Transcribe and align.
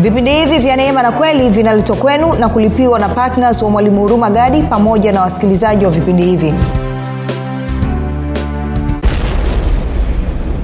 vipindi 0.00 0.30
hivi 0.32 0.58
vya 0.58 0.76
neema 0.76 1.02
na 1.02 1.12
kweli 1.12 1.50
vinaletwa 1.50 1.96
kwenu 1.96 2.32
na 2.34 2.48
kulipiwa 2.48 2.98
na 2.98 3.08
ptns 3.08 3.62
wa 3.62 3.70
mwalimu 3.70 4.00
huruma 4.00 4.30
gadi 4.30 4.62
pamoja 4.62 5.12
na 5.12 5.20
wasikilizaji 5.20 5.84
wa 5.84 5.90
vipindi 5.90 6.22
hivi. 6.22 6.54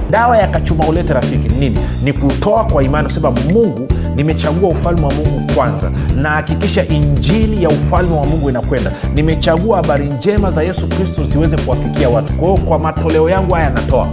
Dawa 0.09 0.37
ya 0.37 0.47
kachumaulete 0.47 1.13
rafiki 1.13 1.53
nini? 1.59 1.77
Ni 2.03 2.13
kutoa 2.13 2.63
kwa 2.63 2.83
imani 2.83 3.03
kusema 3.07 3.31
mungu 3.31 3.87
nimechagua 4.15 4.69
ufalme 4.69 5.05
wa 5.05 5.13
mungu 5.13 5.53
kwanza. 5.55 5.91
Na 6.15 6.29
hakikisha 6.29 6.87
injili 6.87 7.63
ya 7.63 7.69
ufalme 7.69 8.15
wa 8.15 8.25
mungu 8.25 8.49
inakwenda. 8.49 8.91
Nimechagua 9.13 9.77
habari 9.77 10.05
njema 10.05 10.49
za 10.51 10.63
yesu 10.63 10.87
kristo 10.87 11.23
ziweze 11.23 11.57
kuwafikia 11.57 12.09
watu. 12.09 12.33
Kwa 12.33 12.47
hiyo 12.47 12.61
kwa 12.61 12.79
matoleo 12.79 13.29
yangu 13.29 13.53
haya 13.53 13.69
natoa. 13.69 14.07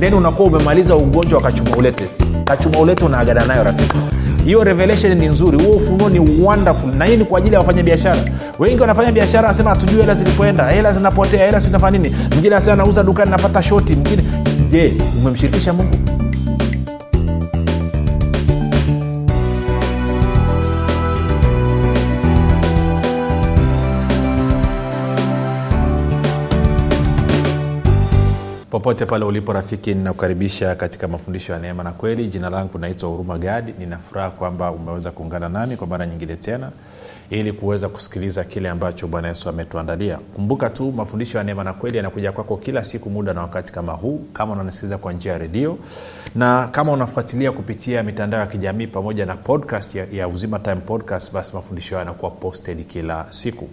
Then 0.00 0.14
unakuwa 0.14 0.48
umemaliza 0.48 0.96
ugonjwa 0.96 1.38
wa 1.38 1.44
kachumaulete 1.44 2.04
kachumaulete 2.44 3.04
unaagana 3.04 3.44
nayo 3.44 3.64
rafiki 3.64 3.96
hiyo 4.44 4.64
revelation 4.64 5.14
ni 5.18 5.26
nzuri 5.26 5.64
huo 5.64 5.76
ufunuo 5.76 6.08
ni 6.08 6.42
wonderful. 6.42 6.90
Na 6.94 7.04
hii 7.04 7.16
ni 7.16 7.24
kwa 7.24 7.38
ajili 7.38 7.54
ya 7.54 7.60
wafanya 7.60 7.82
biashara 7.82 8.18
wengi 8.58 8.80
wanafanya 8.80 9.12
biashara 9.12 9.42
wanasema 9.42 9.70
hatujui 9.70 10.00
hela 10.00 10.14
zilipoenda 10.14 10.68
hela 10.68 10.92
zinapotea 10.92 11.46
hela 11.46 11.60
sinafanya 11.60 11.98
nini? 11.98 12.16
Mwingine 12.30 12.54
anasema 12.54 12.76
nauza 12.76 13.02
dukani 13.02 13.30
napata 13.30 13.62
shoti. 13.62 13.94
Mwingine 13.94 14.22
je 14.70 14.92
umemshirikisha 15.20 15.72
mungu 15.72 15.96
popote 28.82 29.06
pale 29.06 29.24
ulipo 29.24 29.52
rafiki 29.52 29.94
ninakukaribisha 29.94 30.74
katika 30.74 31.08
mafundisho 31.08 31.52
ya 31.52 31.58
neema 31.58 31.82
na 31.82 31.92
kweli. 31.92 32.26
Jina 32.26 32.50
langu 32.50 32.78
naitwa 32.78 33.08
huruma 33.08 33.38
gadi. 33.38 33.74
Ninafuraha 33.78 34.30
kwamba 34.30 34.70
umeweza 34.70 35.10
kuungana 35.10 35.48
nami 35.48 35.76
kwa 35.76 35.86
mara 35.86 36.06
nyingine 36.06 36.36
tena 36.36 36.70
ili 37.30 37.52
kuweza 37.52 37.88
kusikiliza 37.88 38.44
kile 38.44 38.68
ambacho 38.70 39.06
bwana 39.06 39.28
yesu 39.28 39.48
ametuandalia. 39.48 40.16
Kumbuka 40.34 40.70
tu 40.70 40.92
mafundisho 40.92 41.38
ya 41.38 41.44
neema 41.44 41.64
na 41.64 41.72
kweli 41.72 41.96
yanakuja 41.96 42.32
kwako 42.32 42.56
kila 42.56 42.84
siku 42.84 43.10
muda 43.10 43.34
na 43.34 43.40
wakati 43.40 43.72
kama 43.72 43.92
huu 43.92 44.18
kama 44.32 44.52
unanisikiliza 44.52 44.98
kwa 44.98 45.12
njia 45.12 45.32
ya 45.32 45.38
redio 45.38 45.78
na 46.34 46.68
kama 46.68 46.92
unafuatilia 46.92 47.52
kupitia 47.52 48.02
mitandao 48.02 48.40
ya 48.40 48.46
kijamii 48.46 48.86
pamoja 48.86 49.26
na 49.26 49.36
podcast 49.36 49.94
ya, 49.94 50.06
ya 50.12 50.28
uzima 50.28 50.58
time 50.58 50.76
podcast 50.76 51.32
basi 51.32 51.54
mafundisho 51.54 51.94
hayo 51.94 52.06
yanakuwa 52.06 52.30
posted 52.30 52.86
kila 52.86 53.26
siku 53.30 53.68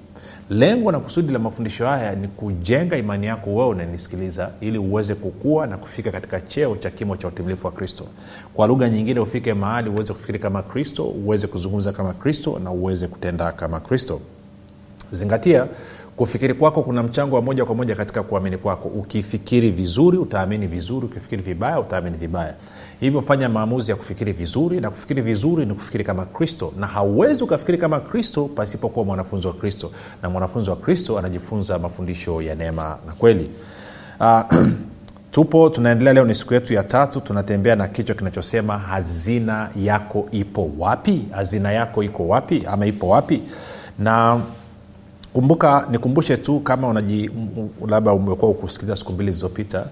lengo 0.50 0.92
na 0.92 1.00
kusudi 1.00 1.34
la 1.34 1.40
mafundisho 1.40 1.86
haya 1.88 2.16
ni 2.16 2.28
kujenga 2.28 2.98
imani 2.98 3.28
yako 3.28 3.50
wewe 3.56 3.70
unanisikiliza 3.70 4.50
ili 4.62 4.78
uweze 4.78 5.16
kukua 5.16 5.68
na 5.68 5.78
kufika 5.78 6.12
katika 6.12 6.42
cheo 6.42 6.76
cha 6.76 6.90
kimo 6.90 7.18
cha 7.18 7.28
utimilifu 7.28 7.66
wa 7.68 7.72
kristo. 7.74 8.06
Kwa 8.54 8.68
lugha 8.68 8.90
nyingine 8.90 9.20
ufike 9.20 9.54
mahali 9.54 9.90
uweze 9.90 10.14
kufikiri 10.14 10.40
kama 10.40 10.64
kristo 10.64 11.04
uweze 11.04 11.48
kuzungumza 11.48 11.92
kama 11.92 12.14
kristo 12.14 12.60
na 12.64 12.72
uweze 12.72 13.08
kutenda 13.08 13.52
kama 13.52 13.80
kristo. 13.80 14.20
Zingatia 15.12 15.68
kufikiri 16.20 16.54
kwako 16.54 16.82
kuna 16.84 17.04
mchango 17.04 17.36
wa 17.36 17.42
moja 17.42 17.66
kwa 17.66 17.76
moja 17.76 17.96
katika 17.96 18.24
kuamini 18.24 18.58
kwako. 18.58 18.88
Ukifikiri 18.88 19.72
vizuri 19.72 20.18
utaamini 20.18 20.68
vizuri. 20.68 21.06
Ukifikiri 21.06 21.42
vibaya 21.42 21.80
utaamini 21.80 22.18
vibaya. 22.18 22.54
Hivyo 23.00 23.22
fanya 23.22 23.50
maamuzi 23.50 23.92
ya 23.92 23.98
kufikiri 23.98 24.32
vizuri 24.32 24.82
na 24.82 24.90
kufikiri 24.90 25.22
vizuri 25.22 25.66
ni 25.66 25.74
kufikiri 25.74 26.04
kama 26.04 26.26
kristo. 26.26 26.74
Na 26.80 26.88
hauwezi 26.88 27.44
ukafikiri 27.44 27.78
kama 27.78 28.00
kristo 28.00 28.46
pasipokuwa 28.56 29.06
mwanafunzi 29.06 29.48
wa 29.48 29.54
kristo. 29.54 29.92
Na 30.22 30.30
mwanafunzi 30.30 30.70
wa 30.70 30.76
kristo 30.76 31.20
anajifunza 31.20 31.80
mafundisho 31.80 32.42
ya 32.42 32.56
neema 32.56 32.98
na 33.08 33.14
kweli. 33.14 33.50
Uh, 34.20 34.42
tupo 35.32 35.70
tunaendelea 35.70 36.14
leo 36.14 36.26
ni 36.26 36.36
siku 36.36 36.54
yetu 36.54 36.74
ya 36.74 36.84
tatu. 36.84 37.22
Tunatembea 37.22 37.76
na 37.76 37.88
kichwa 37.88 38.16
kinachosema 38.16 38.78
hazina 38.78 39.70
yako 39.76 40.28
ipo 40.32 40.72
wapi? 40.78 41.22
Hazina 41.32 41.72
yako 41.72 42.04
iko 42.04 42.28
wapi? 42.28 42.64
Ama 42.68 42.86
ipo 42.86 43.10
wapi? 43.10 43.42
Na 44.00 44.40
kumbuka 45.34 45.88
nikumbushe 45.92 46.38
tu 46.38 46.60
kama 46.60 47.04
labda 47.88 48.14
umekuwa 48.14 48.52
ukusikiliza 48.52 48.96
siku 48.96 49.12
mbili 49.14 49.32
zilizopita 49.32 49.86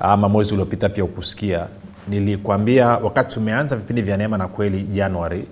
ama 0.00 0.28
mwezi 0.28 0.54
uliopita 0.54 0.88
pia 0.88 1.04
ukusikia 1.04 1.66
nilikwambia 2.08 2.88
wakati 2.88 3.34
tumeanza 3.34 3.76
vipindi 3.76 4.02
vya 4.02 4.16
neema 4.16 4.38
na 4.38 4.48
kweli 4.48 4.82
januari 4.82 5.44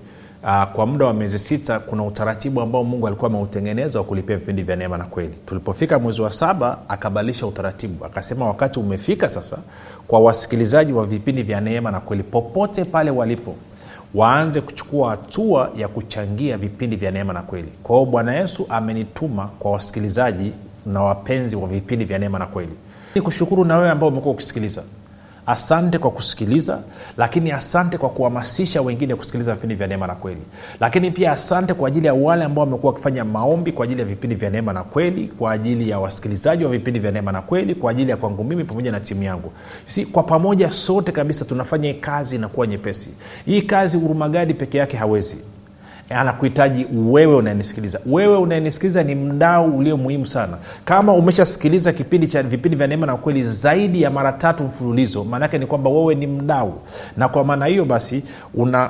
uh, 0.44 0.64
kwa 0.72 0.86
muda 0.86 1.06
wa 1.06 1.14
miezi 1.14 1.38
sita 1.38 1.78
kuna 1.78 2.04
utaratibu 2.04 2.60
ambao 2.60 2.84
mungu 2.84 3.06
alikuwa 3.06 3.30
ameutengeneza 3.30 3.98
wa 3.98 4.04
kulipia 4.04 4.36
vipindi 4.36 4.62
vya 4.62 4.76
neema 4.76 4.98
na 4.98 5.04
kweli. 5.04 5.34
Tulipofika 5.47 5.98
mwezi 5.98 6.22
wa 6.22 6.32
saba 6.32 6.78
akabadilisha 6.88 7.47
utaratibu 7.47 8.04
akasema 8.04 8.47
wakati 8.47 8.80
umefika 8.80 9.28
sasa 9.28 9.58
kwa 10.08 10.20
wasikilizaji 10.20 10.92
wa 10.92 11.06
vipindi 11.06 11.42
vya 11.42 11.60
neema 11.60 11.91
na 11.91 12.00
kweli 12.00 12.22
popote 12.22 12.84
pale 12.84 13.10
walipo 13.10 13.54
waanze 14.15 14.60
kuchukua 14.60 15.10
hatua 15.10 15.71
ya 15.76 15.88
kuchangia 15.88 16.56
vipindi 16.59 16.97
vya 16.97 17.10
neema 17.10 17.32
na 17.32 17.43
kweli. 17.43 17.69
Kwa 17.82 17.97
hiyo 17.97 18.10
bwana 18.10 18.34
yesu 18.34 18.66
amenituma 18.69 19.47
kwa 19.59 19.71
wasikilizaji 19.72 20.53
na 20.87 21.03
wapenzi 21.03 21.56
wa 21.56 21.69
vipindi 21.69 22.04
vya 22.04 22.19
neema 22.19 22.38
na 22.38 22.47
kweli. 22.47 22.72
Ni 23.15 23.21
kushukuru 23.22 23.65
na 23.65 23.76
wewe 23.76 23.91
ambao 23.91 24.09
umekuwa 24.09 24.34
ukisikiliza 24.34 24.82
asante 25.46 25.98
kwa 25.98 26.10
kusikiliza 26.10 26.78
lakini 27.16 27.52
asante 27.52 27.98
kwa 27.98 28.08
kuhamasisha 28.08 28.82
wengine 28.82 29.14
kusikiliza 29.14 29.54
vipindi 29.54 29.74
vya 29.74 29.86
neema 29.86 30.06
na 30.06 30.14
kweli. 30.14 30.40
Lakini 30.80 31.10
pia 31.10 31.32
asante 31.32 31.74
kwa 31.74 31.88
ajili 31.88 32.06
ya 32.06 32.14
wale 32.14 32.44
ambao 32.44 32.64
wamekuwa 32.64 32.92
wakifanya 32.92 33.24
maombi 33.24 33.72
kwa 33.72 33.84
ajili 33.84 34.00
ya 34.00 34.06
vipindi 34.06 34.36
vya 34.36 34.50
neema 34.50 34.72
na 34.72 34.84
kweli 34.84 35.28
kwa 35.38 35.52
ajili 35.52 35.90
ya 35.90 35.98
wasikilizaji 35.98 36.64
wa 36.64 36.70
vipindi 36.70 37.00
vya 37.00 37.10
neema 37.10 37.32
na 37.32 37.42
kweli 37.42 37.74
kwa 37.74 37.90
ajili 37.90 38.10
ya 38.10 38.16
kwangu 38.16 38.44
mimi 38.44 38.64
pamoja 38.64 38.92
na 38.92 39.00
timu 39.00 39.22
yangu. 39.22 39.52
Si 39.86 40.06
kwa 40.06 40.22
pamoja 40.22 40.70
sote 40.70 41.12
kabisa 41.12 41.44
tunafanya 41.44 41.94
kazi 41.94 42.36
inakuwa 42.36 42.66
nyepesi. 42.66 43.10
Hii 43.46 43.62
kazi 43.62 43.96
hurumagadi 43.96 44.54
peke 44.54 44.78
yake 44.78 44.96
hawezi 44.96 45.38
anakuhitaji 46.10 46.87
wewe 46.94 47.34
unayenisikiliza. 47.37 48.00
Wewe 48.06 48.37
unayenisikiliza 48.37 49.03
ni 49.03 49.15
mdau 49.15 49.76
ulio 49.78 49.97
muhimu 49.97 50.26
sana. 50.26 50.56
Kama 50.84 51.12
umeshasikiliza 51.12 51.93
kipindi 51.93 52.26
cha 52.26 52.43
vipindi 52.43 52.76
vya 52.76 52.87
neema 52.87 53.06
na 53.06 53.16
kweli 53.16 53.44
zaidi 53.44 54.03
ya 54.03 54.10
mara 54.10 54.32
tatu 54.32 54.65
mfululizo 54.65 55.25
maanaake 55.25 55.59
ni 55.59 55.66
kwamba 55.66 55.91
wewe 55.91 56.15
ni 56.15 56.26
mdau. 56.26 56.72
Na 57.16 57.28
kwa 57.28 57.44
maana 57.44 57.66
hiyo 57.66 57.84
basi 57.84 58.22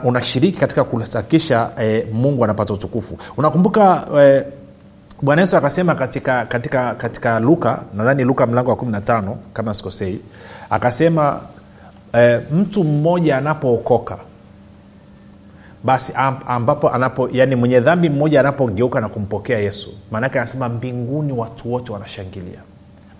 unashiriki 0.05 0.57
una 0.57 0.61
katika 0.61 0.85
kuhakikisha 0.85 1.71
eh, 1.79 2.07
mungu 2.13 2.45
anapata 2.45 2.75
utukufu 2.75 3.19
unakumbuka 3.37 4.09
eh, 4.19 4.45
bwana 5.23 5.43
yesu 5.43 5.57
akasema 5.57 5.95
katika 5.95 6.45
katika 6.45 6.95
katika 6.95 7.41
luka 7.41 7.83
nadhani 7.95 8.25
luka 8.25 8.47
mlango 8.47 8.71
wa 8.71 8.77
15 8.77 9.35
kama 9.53 9.75
sikosei 9.75 10.21
akasema 10.71 11.41
eh, 12.13 12.41
mtu 12.53 12.85
mmoja 12.85 13.39
anapookoka 13.39 14.17
basi 15.85 16.13
ambapo 16.47 16.91
anapo 16.91 17.29
yani 17.33 17.57
mwenye 17.57 17.81
dhambi 17.81 18.09
mmoja 18.09 18.41
anapogeuka 18.41 19.01
na 19.01 19.09
kumpokea 19.09 19.59
yesu. 19.59 19.91
Maanaake 20.11 20.39
anasema 20.39 20.69
mbinguni 20.69 21.33
watu 21.33 21.73
wote 21.73 21.93
wanashangilia 21.93 22.59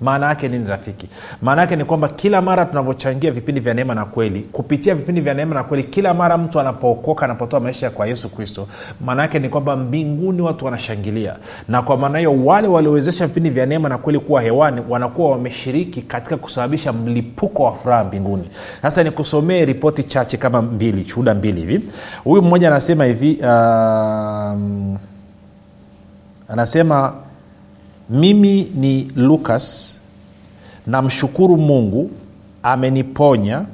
maana 0.01 0.27
yake 0.27 0.49
nini 0.49 0.69
rafiki? 0.69 1.09
Maana 1.43 1.61
yake 1.61 1.77
ni 1.77 1.85
kwamba 1.85 2.09
kila 2.09 2.43
mara 2.43 2.65
tunavyochangia 2.65 3.31
vipindi 3.31 3.61
vya 3.61 3.75
neema 3.75 3.95
na 3.95 4.05
kweli 4.05 4.41
kupitia 4.41 4.95
vipindi 4.95 5.21
vya 5.21 5.35
neema 5.35 5.55
na 5.55 5.63
kweli 5.65 5.85
kila 5.85 6.15
mara 6.15 6.39
mtu 6.39 6.61
anapookoka 6.61 7.25
anapotoa 7.25 7.61
maisha 7.61 7.91
kwa 7.91 8.07
yesu 8.07 8.29
kristo 8.29 8.69
maana 9.05 9.23
yake 9.23 9.39
ni 9.39 9.49
kwamba 9.49 9.77
mbinguni 9.77 10.43
watu 10.43 10.65
wanashangilia. 10.65 11.37
Na 11.69 11.83
kwa 11.83 11.97
maana 11.97 12.19
hiyo 12.19 12.45
wale 12.45 12.69
waliowezesha 12.69 13.27
vipindi 13.27 13.51
vya 13.51 13.67
neema 13.67 13.89
na 13.89 13.99
kweli 13.99 14.19
kuwa 14.19 14.43
hewani 14.43 14.83
wanakuwa 14.89 15.31
wameshiriki 15.31 16.03
katika 16.03 16.37
kusababisha 16.37 16.93
mlipuko 16.93 17.63
wa 17.63 17.73
furaha 17.73 18.05
mbinguni. 18.05 18.49
Sasa 18.83 19.03
nikusomee 19.03 19.65
ripoti 19.65 20.03
chache 20.05 20.37
kama 20.37 20.63
mbili 20.63 21.05
shuhuda 21.05 21.35
mbili 21.35 21.61
hivi. 21.61 21.81
Huyu 22.25 22.43
mmoja 22.43 22.69
anasema 22.69 23.05
hivi 23.05 23.39
uh, 23.41 23.49
anasema 26.49 27.13
mimi 28.11 28.73
ni 28.75 29.11
lukas. 29.17 29.97
Namshukuru 30.87 31.57
mungu 31.57 32.11
ameniponya. 32.63 33.65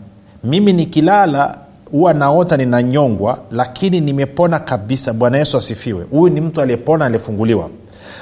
Mimi 0.45 0.73
nikilala 0.73 1.59
huwa 1.91 2.15
naota 2.15 2.57
ninanyongwa 2.57 3.39
lakini 3.51 4.01
nimepona 4.01 4.59
kabisa. 4.59 5.13
Bwana 5.13 5.39
yesu 5.39 5.57
asifiwe. 5.59 6.05
Huyu 6.11 6.35
ni 6.35 6.41
mtu 6.41 6.61
aliyepona 6.61 7.05
aliyefunguliwa. 7.05 7.69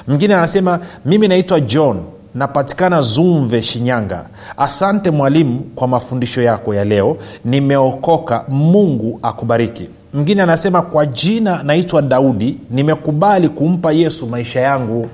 Mwingine 0.07 0.35
anasema 0.35 0.79
mimi 1.05 1.27
naitwa 1.27 1.59
john 1.59 1.97
napatikana 2.35 3.01
zumve 3.01 3.61
shinyanga. 3.61 4.25
Asante 4.57 5.11
mwalimu 5.11 5.59
kwa 5.75 5.87
mafundisho 5.87 6.41
yako 6.41 6.73
ya 6.73 6.83
leo. 6.83 7.17
Nimeokoka. 7.45 8.43
Mungu 8.47 9.19
akubariki. 9.23 9.89
Mwingine 10.13 10.41
anasema 10.43 10.81
kwa 10.81 11.05
jina 11.05 11.63
naitwa 11.63 12.01
daudi 12.01 12.57
nimekubali 12.71 13.49
kumpa 13.49 13.91
yesu 13.91 14.27
maisha 14.27 14.59
yangu 14.61 15.07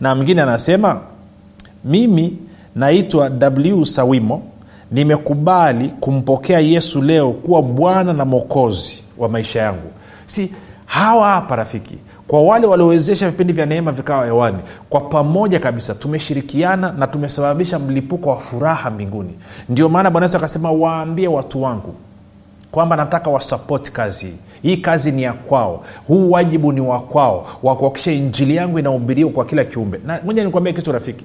na 0.00 0.14
mwingine 0.14 0.42
anasema 0.42 1.00
mimi 1.84 2.36
naitwa 2.74 3.30
w. 3.40 3.84
Sawimo 3.86 4.42
nimekubali 4.92 5.88
kumpokea 5.88 6.60
yesu 6.60 7.02
leo 7.02 7.30
kuwa 7.32 7.62
bwana 7.62 8.12
na 8.12 8.24
mwokozi 8.24 9.02
wa 9.18 9.28
maisha 9.28 9.62
yangu. 9.62 9.90
Si 10.26 10.52
hawa 10.86 11.28
hapa 11.30 11.56
rafiki 11.56 11.98
kwa 12.26 12.42
wale 12.42 12.66
waliowezesha 12.66 13.30
vipindi 13.30 13.52
vya 13.52 13.66
neema 13.66 13.92
vikawa 13.92 14.24
hewani 14.24 14.58
kwa 14.90 15.00
pamoja 15.00 15.58
kabisa 15.58 15.94
tumeshirikiana 15.94 16.92
na 16.92 17.06
tumesababisha 17.06 17.78
mlipuko 17.78 18.30
wa 18.30 18.36
furaha 18.36 18.90
mbinguni. 18.90 19.30
Ndio 19.68 19.88
maana 19.88 20.10
bwana 20.10 20.24
yesu 20.26 20.36
akasema 20.36 20.70
waambie 20.72 21.28
watu 21.28 21.62
wangu 21.62 21.94
kwamba 22.76 22.96
nataka 22.96 23.30
wasapoti 23.30 23.92
kazi. 23.92 24.32
Hii 24.62 24.76
kazi 24.76 25.12
ni 25.12 25.22
ya 25.22 25.32
kwao. 25.32 25.84
Huu 26.06 26.30
wajibu 26.30 26.72
ni 26.72 26.80
wa 26.80 27.00
kwao 27.00 27.46
wa 27.62 27.76
kuhakikisha 27.76 28.12
injili 28.12 28.56
yangu 28.56 28.78
inahubiriwa 28.78 29.30
kwa 29.30 29.44
kila 29.44 29.64
kiumbe. 29.64 30.00
Na 30.06 30.20
moja 30.24 30.44
nikuambia 30.44 30.72
kitu 30.72 30.92
rafiki. 30.92 31.24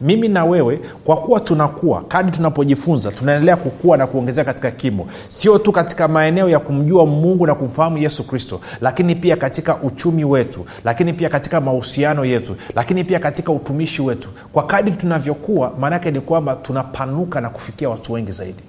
Mimi 0.00 0.28
na 0.28 0.44
wewe 0.44 0.80
kwa 1.04 1.16
kuwa 1.16 1.40
tunakuwa 1.40 2.02
kadi 2.02 2.30
tunapojifunza 2.30 3.10
tunaendelea 3.10 3.56
kukua 3.56 3.96
na 3.96 4.06
kuongezea 4.06 4.44
katika 4.44 4.70
kimo. 4.70 5.06
Sio 5.28 5.58
tu 5.58 5.72
katika 5.72 6.08
maeneo 6.08 6.48
ya 6.48 6.58
kumjua 6.58 7.06
mungu 7.06 7.46
na 7.46 7.54
kumfahamu 7.54 7.98
yesu 7.98 8.24
kristo 8.26 8.60
lakini 8.80 9.14
pia 9.14 9.36
katika 9.36 9.76
uchumi 9.76 10.24
wetu 10.24 10.66
lakini 10.84 11.12
pia 11.12 11.28
katika 11.28 11.60
mahusiano 11.60 12.24
yetu 12.24 12.56
lakini 12.74 13.04
pia 13.04 13.18
katika 13.18 13.52
utumishi 13.52 14.02
wetu. 14.02 14.28
Kwa 14.52 14.66
kadi 14.66 14.90
tunavyokuwa 14.90 15.72
maanaake 15.80 16.10
ni 16.10 16.20
kwamba 16.20 16.54
tunapanuka 16.56 17.40
na 17.40 17.50
kufikia 17.50 17.88
watu 17.88 18.12
wengi 18.12 18.32
zaidi 18.32 18.62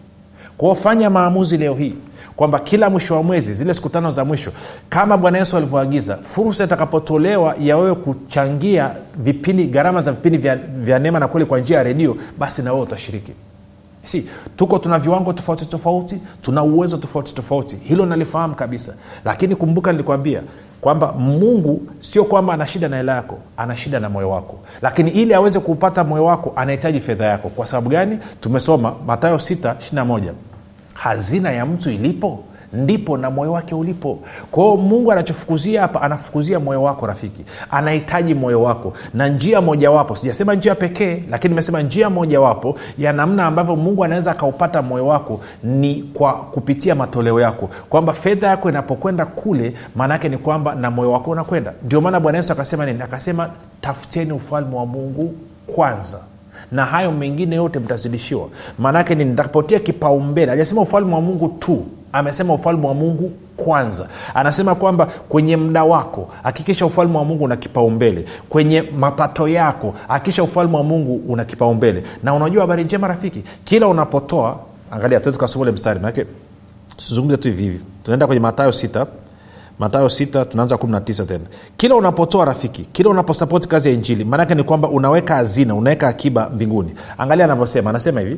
kwao 0.59 0.75
fanya 0.75 1.09
maamuzi 1.09 1.57
leo 1.57 1.73
hii 1.73 1.93
kwamba 2.35 2.59
kila 2.59 2.89
mwisho 2.89 3.15
wa 3.15 3.23
mwezi 3.23 3.53
zile 3.53 3.73
siku 3.73 3.89
tano 3.89 4.11
za 4.11 4.25
mwisho 4.25 4.51
kama 4.89 5.17
bwana 5.17 5.37
yesu 5.37 5.57
alivyoagiza 5.57 6.15
fursa 6.17 6.63
itakapotolewa 6.63 7.55
ya 7.61 7.77
wewe 7.77 7.95
kuchangia 7.95 8.91
vipindi 9.17 9.67
gharama 9.67 10.01
za 10.01 10.11
vipindi 10.11 10.37
vya, 10.37 10.55
vya 10.55 10.99
neema 10.99 11.19
na 11.19 11.27
kweli 11.27 11.45
kwa 11.45 11.59
njia 11.59 11.77
ya 11.77 11.83
redio 11.83 12.17
basi 12.37 12.61
na 12.61 12.71
wewe 12.73 12.83
utashiriki. 12.83 13.31
Si 14.03 14.25
tuko 14.57 14.77
tuna 14.79 14.99
viwango 14.99 15.33
tofauti 15.33 15.65
tofauti 15.65 16.17
tuna 16.41 16.63
uwezo 16.63 16.97
tofauti 16.97 17.33
tofauti. 17.35 17.75
Hilo 17.75 18.05
nalifahamu 18.05 18.55
kabisa. 18.55 18.93
Lakini 19.25 19.55
kumbuka 19.55 19.91
nilikwambia 19.91 20.41
kwamba 20.81 21.11
mungu 21.13 21.81
sio 21.99 22.23
kwamba 22.23 22.53
ana 22.53 22.67
shida 22.67 22.87
na 22.87 22.97
hela 22.97 23.15
yako 23.15 23.37
ana 23.57 23.77
shida 23.77 23.99
na 23.99 24.09
moyo 24.09 24.29
wako. 24.29 24.59
Lakini 24.81 25.11
ili 25.11 25.33
aweze 25.33 25.59
kuupata 25.59 26.03
moyo 26.03 26.25
wako 26.25 26.53
anahitaji 26.55 26.99
fedha 26.99 27.25
yako. 27.25 27.49
Kwa 27.49 27.67
sababu 27.67 27.89
gani? 27.89 28.17
Tumesoma 28.41 28.93
matayo 29.07 29.35
6 29.35 29.75
hazina 31.03 31.51
ya 31.51 31.65
mtu 31.65 31.89
ilipo 31.89 32.39
ndipo 32.73 33.17
na 33.17 33.29
moyo 33.31 33.51
wake 33.51 33.75
ulipo. 33.75 34.19
Kwao 34.51 34.77
mungu 34.77 35.11
anachofukuzia 35.11 35.81
hapa 35.81 36.01
anafukuzia 36.01 36.59
moyo 36.59 36.83
wako 36.83 37.07
rafiki. 37.07 37.45
Anahitaji 37.71 38.33
moyo 38.33 38.61
wako 38.63 38.93
na 39.13 39.27
njia 39.27 39.61
mojawapo 39.61 40.15
sijasema 40.15 40.55
njia 40.55 40.75
pekee 40.75 41.23
lakini 41.31 41.49
nimesema 41.51 41.81
njia 41.81 42.09
mojawapo 42.09 42.75
ya 42.97 43.13
namna 43.13 43.45
ambavyo 43.45 43.75
mungu 43.75 44.03
anaweza 44.03 44.31
akaupata 44.31 44.81
moyo 44.81 45.07
wako 45.07 45.41
ni 45.63 45.95
kwa 46.13 46.33
kupitia 46.33 46.95
matoleo 46.95 47.39
yako. 47.39 47.69
Kwamba 47.89 48.13
fedha 48.13 48.47
yako 48.47 48.69
inapokwenda 48.69 49.25
kule 49.25 49.73
maanaake 49.95 50.29
ni 50.29 50.37
kwamba 50.37 50.75
na 50.75 50.91
moyo 50.91 51.11
wako 51.11 51.31
unakwenda. 51.31 51.73
Ndio 51.83 52.01
maana 52.01 52.19
bwana 52.19 52.37
yesu 52.37 52.53
akasema 52.53 52.85
nini? 52.85 53.01
Akasema 53.01 53.49
tafuteni 53.81 54.31
ufalme 54.33 54.75
wa 54.75 54.85
mungu 54.85 55.35
kwanza 55.75 56.19
na 56.71 56.85
hayo 56.85 57.11
mengine 57.11 57.55
yote 57.55 57.79
mtazidishiwa. 57.79 58.47
Maanaake 58.79 59.15
ni 59.15 59.25
nitapotia 59.25 59.79
kipaumbele. 59.79 60.51
Ajasema 60.51 60.81
ufalme 60.81 61.13
wa 61.15 61.21
mungu 61.21 61.47
tu. 61.59 61.85
Amesema 62.13 62.53
ufalme 62.53 62.87
wa 62.87 62.93
mungu 62.93 63.31
kwanza. 63.57 64.07
Anasema 64.33 64.75
kwamba 64.75 65.05
kwenye 65.05 65.57
mda 65.57 65.83
wako 65.83 66.29
hakikisha 66.43 66.85
ufalme 66.85 67.17
wa 67.17 67.25
mungu 67.25 67.43
una 67.43 67.55
kipaumbele. 67.55 68.25
Kwenye 68.49 68.81
mapato 68.81 69.47
yako 69.47 69.93
hakikisha 70.07 70.43
ufalme 70.43 70.77
wa 70.77 70.83
mungu 70.83 71.21
una 71.27 71.45
kipaumbele. 71.45 72.03
Na 72.23 72.33
unajua 72.33 72.61
habari 72.61 72.83
njema 72.83 73.07
rafiki 73.07 73.43
kila 73.63 73.87
unapotoa 73.87 74.59
angalia 74.91 75.19
tu 75.19 75.31
tukasoma 75.31 75.61
ule 75.63 75.71
mstari 75.71 75.99
manake 75.99 76.25
sizungumze 76.97 77.37
tu 77.37 77.47
hivi 77.47 77.79
tunaenda 78.03 78.27
kwenye 78.27 78.39
matayo 78.39 78.71
sita 78.71 79.07
matayo 79.79 80.05
6 80.07 80.45
tunaanza 80.45 80.75
19 80.75 81.25
tena. 81.25 81.43
Kila 81.77 81.95
unapotoa 81.95 82.45
rafiki 82.45 82.81
kila 82.91 83.09
unaposapoti 83.09 83.67
kazi 83.67 83.87
ya 83.89 83.93
injili 83.93 84.23
maanake 84.23 84.55
ni 84.55 84.63
kwamba 84.63 84.89
unaweka 84.89 85.35
hazina 85.35 85.75
unaweka 85.75 86.07
akiba 86.07 86.49
mbinguni. 86.49 86.91
Angalia 87.17 87.45
anavyosema 87.45 87.89
anasema 87.89 88.19
hivi 88.19 88.37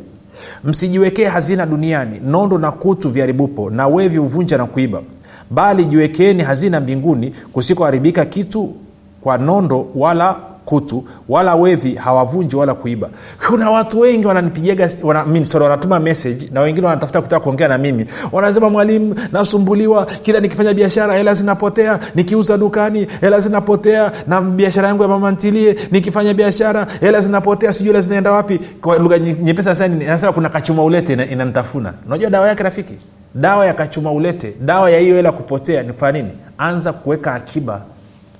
msijiwekee 0.63 1.25
hazina 1.25 1.65
duniani 1.65 2.19
nondo 2.25 2.57
na 2.57 2.71
kutu 2.71 3.09
vyaribupo 3.09 3.69
na 3.69 3.88
wevi 3.88 4.19
uvunja 4.19 4.57
na 4.57 4.65
kuiba. 4.65 5.01
Bali 5.49 5.85
jiwekeeni 5.85 6.43
hazina 6.43 6.79
mbinguni 6.79 7.33
kusikoharibika 7.53 8.25
kitu 8.25 8.73
kwa 9.21 9.37
nondo 9.37 9.87
wala 9.95 10.35
kutu 10.65 11.05
wala 11.29 11.55
wevi 11.55 11.95
hawavunji 11.95 12.55
wala 12.55 12.73
kuiba. 12.73 13.09
Kuna 13.47 13.69
watu 13.71 13.99
wengi 13.99 14.27
wananipigiaga 14.27 14.89
wana, 15.03 15.25
wanatuma 15.61 15.99
message 15.99 16.49
na 16.53 16.61
wengine 16.61 16.87
wanatafuta 16.87 17.21
kutaka 17.21 17.39
kuongea 17.43 17.67
na 17.67 17.77
mimi. 17.77 18.05
Wanasema 18.31 18.69
mwalimu 18.69 19.15
nasumbuliwa 19.31 20.05
kila 20.05 20.39
nikifanya 20.39 20.73
biashara 20.73 21.15
hela 21.15 21.33
zinapotea 21.33 21.99
nikiuza 22.15 22.57
dukani 22.57 23.07
hela 23.21 23.39
zinapotea 23.39 24.11
na 24.27 24.41
biashara 24.41 24.87
yangu 24.87 25.03
ya 25.03 25.09
mamantilie 25.09 25.75
nikifanya 25.91 26.33
biashara 26.33 26.87
hela 26.99 27.19
zinapotea 27.19 27.73
sijui 27.73 27.87
hela 27.91 28.01
zinaenda 28.01 28.31
wapi. 28.31 28.59
Kwa 28.81 28.97
lugha 28.97 29.19
nyepesa 29.19 29.75
sana 29.75 29.95
nasema 29.95 30.31
kuna 30.33 30.49
kachuma 30.49 30.83
ulete 30.83 31.13
inanitafuna. 31.13 31.89
Ina 31.89 31.97
unajua 32.07 32.29
dawa 32.29 32.47
yake 32.47 32.63
rafiki? 32.63 32.93
Dawa 33.35 33.65
ya 33.65 33.73
kachuma 33.73 34.11
ulete 34.11 34.53
dawa 34.61 34.91
ya 34.91 34.99
hiyo 34.99 35.15
hela 35.15 35.31
kupotea 35.31 35.83
ni 35.83 35.93
kufanya 35.93 36.21
nini? 36.21 36.31
Anza 36.57 36.93
kuweka 36.93 37.33
akiba 37.33 37.81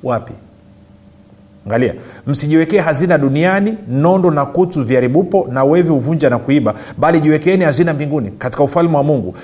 wapi 0.04 0.34
angalia 1.66 1.94
msijiwekee 2.28 2.80
hazina 2.80 3.18
duniani 3.18 3.78
nondo 3.90 4.32
na 4.32 4.46
kutu 4.46 4.84
vyaribupo 4.84 5.48
na 5.52 5.64
wevi 5.64 5.90
huvunja 5.90 6.30
na 6.30 6.38
kuiba 6.38 6.74
bali 6.98 7.22
jiwekeeni 7.22 7.64
hazina 7.64 7.94
mbinguni 7.94 8.32
katika 8.32 8.64
ufalme 8.64 8.98
wa 8.98 9.04
mungu. 9.04 9.36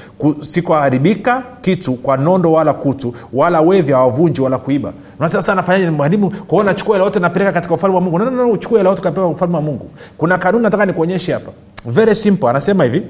Sikuharibika 0.42 1.44
kitu 1.62 1.94
kwa 1.94 2.18
nondo 2.18 2.52
wala 2.52 2.74
kutu 2.74 3.16
wala 3.34 3.62
wevi 3.62 3.92
hawavunji 3.92 4.42
wala 4.42 4.58
kuiba. 4.58 4.94
Sasa 5.28 5.56
nafanyaje 5.56 5.90
mwalimu 5.90 6.32
kwao 6.32 6.64
nachukua 6.64 6.96
hela 6.96 7.06
yote 7.06 7.20
napeleka 7.20 7.52
katika 7.52 7.74
ufalme 7.74 7.96
wa 7.96 8.02
mungu. 8.02 8.20
No, 8.20 8.26
no, 8.26 8.32
no, 8.32 8.52
uchukue 8.52 8.84
kapeleka 8.84 9.26
ufalme 9.26 9.56
wa 9.56 9.62
mungu. 9.62 9.90
Kuna 10.18 10.38
kanuni 10.38 10.64
nataka 10.64 10.86
nikuonyeshe 10.86 11.34
hapa. 11.34 11.52
Very 11.86 12.16
simple 12.16 12.50
anasema 12.50 12.84
hivi. 12.84 13.02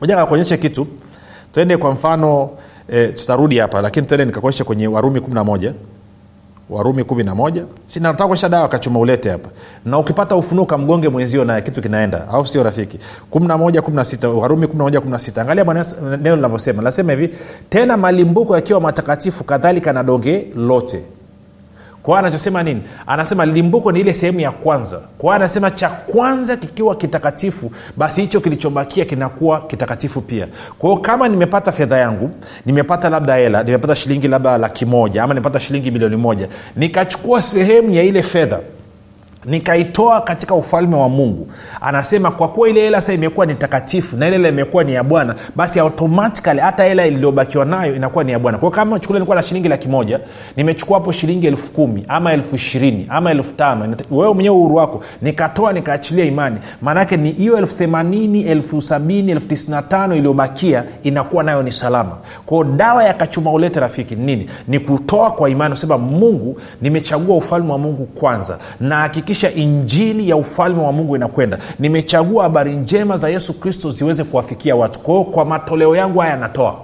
Moja 0.00 0.16
kakuonyeshe 0.16 0.56
kitu. 0.56 0.86
Twende 1.52 1.76
kwa 1.76 1.90
mfano 1.92 2.50
e, 2.88 3.06
tutarudi 3.06 3.58
hapa 3.58 3.80
lakini 3.82 4.06
twende 4.06 4.24
nikakuonyeshe 4.24 4.64
kwenye 4.64 4.86
warumi 4.88 5.20
11 5.20 5.72
warumi 6.74 7.02
11 7.02 7.62
sinataka 7.86 8.26
kuesha 8.28 8.48
dawa 8.48 8.68
kachuma 8.68 8.98
ulete 9.00 9.30
hapa. 9.30 9.48
Na 9.84 9.98
ukipata 9.98 10.36
ufunuka 10.36 10.78
mgonge 10.78 11.08
mwenzio 11.08 11.44
naye 11.44 11.62
kitu 11.62 11.82
kinaenda. 11.82 12.28
Au 12.28 12.46
sio 12.46 12.62
rafiki? 12.62 12.98
11 13.32 13.80
16 13.80 14.26
warumi 14.26 14.66
11 14.66 14.98
16 14.98 15.40
angalia 15.40 15.84
neno 16.22 16.36
linavyosema. 16.36 16.82
Nasema 16.82 17.12
hivi 17.12 17.34
tena 17.68 17.96
malimbuko 17.96 18.54
yakiwa 18.54 18.80
matakatifu 18.80 19.44
kadhalika 19.44 19.92
na 19.92 20.02
donge 20.02 20.46
lote 20.56 21.00
kwa 22.04 22.18
anachosema 22.18 22.62
nini? 22.62 22.82
Anasema 23.06 23.46
limbuko 23.46 23.92
ni 23.92 24.00
ile 24.00 24.12
sehemu 24.12 24.40
ya 24.40 24.50
kwanza. 24.50 25.00
Kwa 25.18 25.34
anasema 25.34 25.70
cha 25.70 25.88
kwanza 25.88 26.56
kikiwa 26.56 26.96
kitakatifu 26.96 27.70
basi 27.96 28.20
hicho 28.20 28.40
kilichobakia 28.40 29.04
kinakuwa 29.04 29.60
kitakatifu 29.60 30.20
pia. 30.20 30.46
Kwa 30.78 31.00
kama 31.00 31.28
nimepata 31.28 31.72
fedha 31.72 31.98
yangu 31.98 32.30
nimepata 32.66 33.10
labda 33.10 33.34
hela 33.36 33.62
nimepata 33.62 33.96
shilingi 33.96 34.28
labda 34.28 34.58
laki 34.58 34.86
moja 34.86 35.22
ama 35.22 35.34
nimepata 35.34 35.60
shilingi 35.60 35.90
milioni 35.90 36.16
moja 36.16 36.48
nikachukua 36.76 37.42
sehemu 37.42 37.90
ya 37.90 38.02
ile 38.02 38.22
fedha 38.22 38.60
nikaitoa 39.44 40.20
katika 40.20 40.54
ufalme 40.54 40.96
wa 40.96 41.08
mungu. 41.08 41.48
Anasema 41.80 42.30
kwa 42.30 42.48
kuwa 42.48 42.68
ile 42.68 42.80
hela 42.80 43.00
sasa 43.00 43.12
imekuwa 43.12 43.46
ni 43.46 43.54
takatifu 43.54 44.16
na 44.16 44.26
ile 44.26 44.36
hela 44.36 44.48
imekuwa 44.48 44.84
ni 44.84 44.94
ya 44.94 45.02
bwana 45.04 45.34
basi 45.56 45.80
automatikali 45.80 46.60
hata 46.60 46.84
hela 46.84 47.06
iliyobakiwa 47.06 47.64
nayo 47.64 47.94
inakuwa 47.96 48.24
ni 48.24 48.32
ya 48.32 48.38
bwana. 48.38 48.58
Kwao 48.58 48.70
kama 48.70 48.98
chukulia 49.00 49.18
nilikuwa 49.18 49.36
na 49.36 49.42
shilingi 49.42 49.68
laki 49.68 49.88
moja 49.88 50.20
nimechukua 50.56 50.98
hapo 50.98 51.12
shilingi 51.12 51.46
elfu 51.46 51.70
kumi 51.72 52.04
ama 52.08 52.32
elfu 52.32 52.56
ishirini 52.56 53.06
ama 53.08 53.30
elfu 53.30 53.54
tano. 53.54 53.96
Wewe 54.10 54.34
mwenyewe 54.34 54.56
uhuru 54.56 54.74
wako. 54.74 55.02
Nikatoa 55.22 55.72
nikaachilia 55.72 56.24
imani. 56.24 56.58
Maanaake 56.82 57.16
ni 57.16 57.30
hiyo 57.30 57.56
elfu 57.58 57.76
themanini 57.76 58.42
elfu 58.42 58.82
sabini 58.82 59.32
elfu 59.32 59.48
tisini 59.48 59.76
tano 59.88 60.16
iliyobakia 60.16 60.84
inakuwa 61.02 61.42
nayo 61.44 61.62
ni 61.62 61.72
salama. 61.72 62.16
Kwao 62.46 62.64
dawa 62.64 63.04
ya 63.04 63.14
kachuma 63.14 63.50
ulete 63.52 63.80
rafiki 63.80 64.16
nini? 64.16 64.48
Ni 64.68 64.78
kutoa 64.80 65.30
kwa 65.30 65.50
imani 65.50 65.76
sema 65.76 65.98
mungu 65.98 66.60
nimechagua 66.82 67.36
ufalme 67.36 67.72
wa 67.72 67.78
mungu 67.78 68.06
kwanza. 68.06 68.58
Na 68.80 68.96
hakikisha 68.96 69.33
injili 69.42 70.28
ya 70.28 70.36
ufalme 70.36 70.82
wa 70.82 70.92
mungu 70.92 71.16
inakwenda. 71.16 71.58
Nimechagua 71.78 72.42
habari 72.42 72.72
njema 72.76 73.16
za 73.16 73.28
yesu 73.28 73.60
kristo 73.60 73.90
ziweze 73.90 74.24
kuwafikia 74.24 74.76
watu. 74.76 74.98
Kwao 74.98 75.24
kwa 75.24 75.44
matoleo 75.44 75.96
yangu 75.96 76.18
haya 76.18 76.36
natoa. 76.36 76.74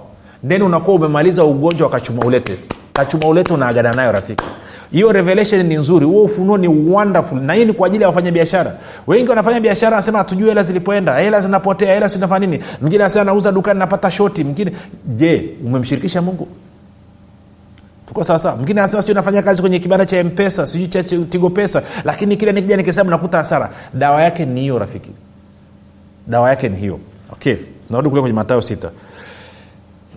Then 0.47 0.61
unakuwa 0.61 0.95
umemaliza 0.95 1.43
ugonjwa 1.45 1.87
wa 1.87 1.91
kachuma 1.93 2.25
ulete. 2.25 2.57
Kachuma 2.93 3.27
ulete 3.27 3.53
unaagana 3.53 3.93
nayo 3.93 4.11
rafiki. 4.11 4.43
Hiyo 4.91 5.11
revelation 5.11 5.65
ni 5.65 5.75
nzuri. 5.75 6.05
Huo 6.05 6.23
ufunuo 6.23 6.57
ni 6.57 6.67
wonderful. 6.67 7.39
Na 7.41 7.53
hii 7.53 7.65
ni 7.65 7.73
kwa 7.73 7.87
ajili 7.87 8.01
ya 8.03 8.09
wafanya 8.09 8.31
biashara 8.31 8.75
wengi 9.07 9.29
wanafanya 9.29 9.59
biashara 9.59 9.93
anasema 9.97 10.17
hatujui 10.17 10.47
hela 10.49 10.63
zilipoenda. 10.63 11.17
Hela 11.17 11.41
zinapotea 11.41 11.93
hela 11.93 12.09
sinafanya 12.09 12.47
nini 12.47 12.63
mwingine 12.81 13.03
anasema 13.03 13.25
nauza 13.25 13.51
dukani 13.51 13.79
napata 13.79 14.11
shoti. 14.11 14.43
Mwingine 14.43 14.71
je 15.05 15.49
umemshirikisha 15.65 16.21
mungu 16.21 16.47
tuko 18.11 18.23
sawasawa 18.23 18.55
mwingine 18.55 18.81
anasema 18.81 19.01
sijui 19.01 19.15
nafanya 19.15 19.41
kazi 19.41 19.61
kwenye 19.61 19.79
kibanda 19.79 20.05
cha 20.05 20.23
mpesa 20.23 20.65
sijui 20.65 20.87
cha 20.87 21.03
tigo 21.03 21.49
pesa. 21.49 21.83
Lakini 22.03 22.37
kila 22.37 22.51
nikija 22.51 22.77
nikihesabu 22.77 23.09
nakuta 23.09 23.37
hasara. 23.37 23.69
Dawa 23.93 24.23
yake 24.23 24.45
ni 24.45 24.61
hiyo 24.61 24.79
rafiki. 24.79 25.11
Dawa 26.27 26.49
yake 26.49 26.69
ni 26.69 26.77
hiyo. 26.77 26.99
Okay 27.31 27.55
narudi 27.91 28.09
kule 28.09 28.21
kwenye 28.21 28.35
matayo 28.35 28.61
sita. 28.61 28.91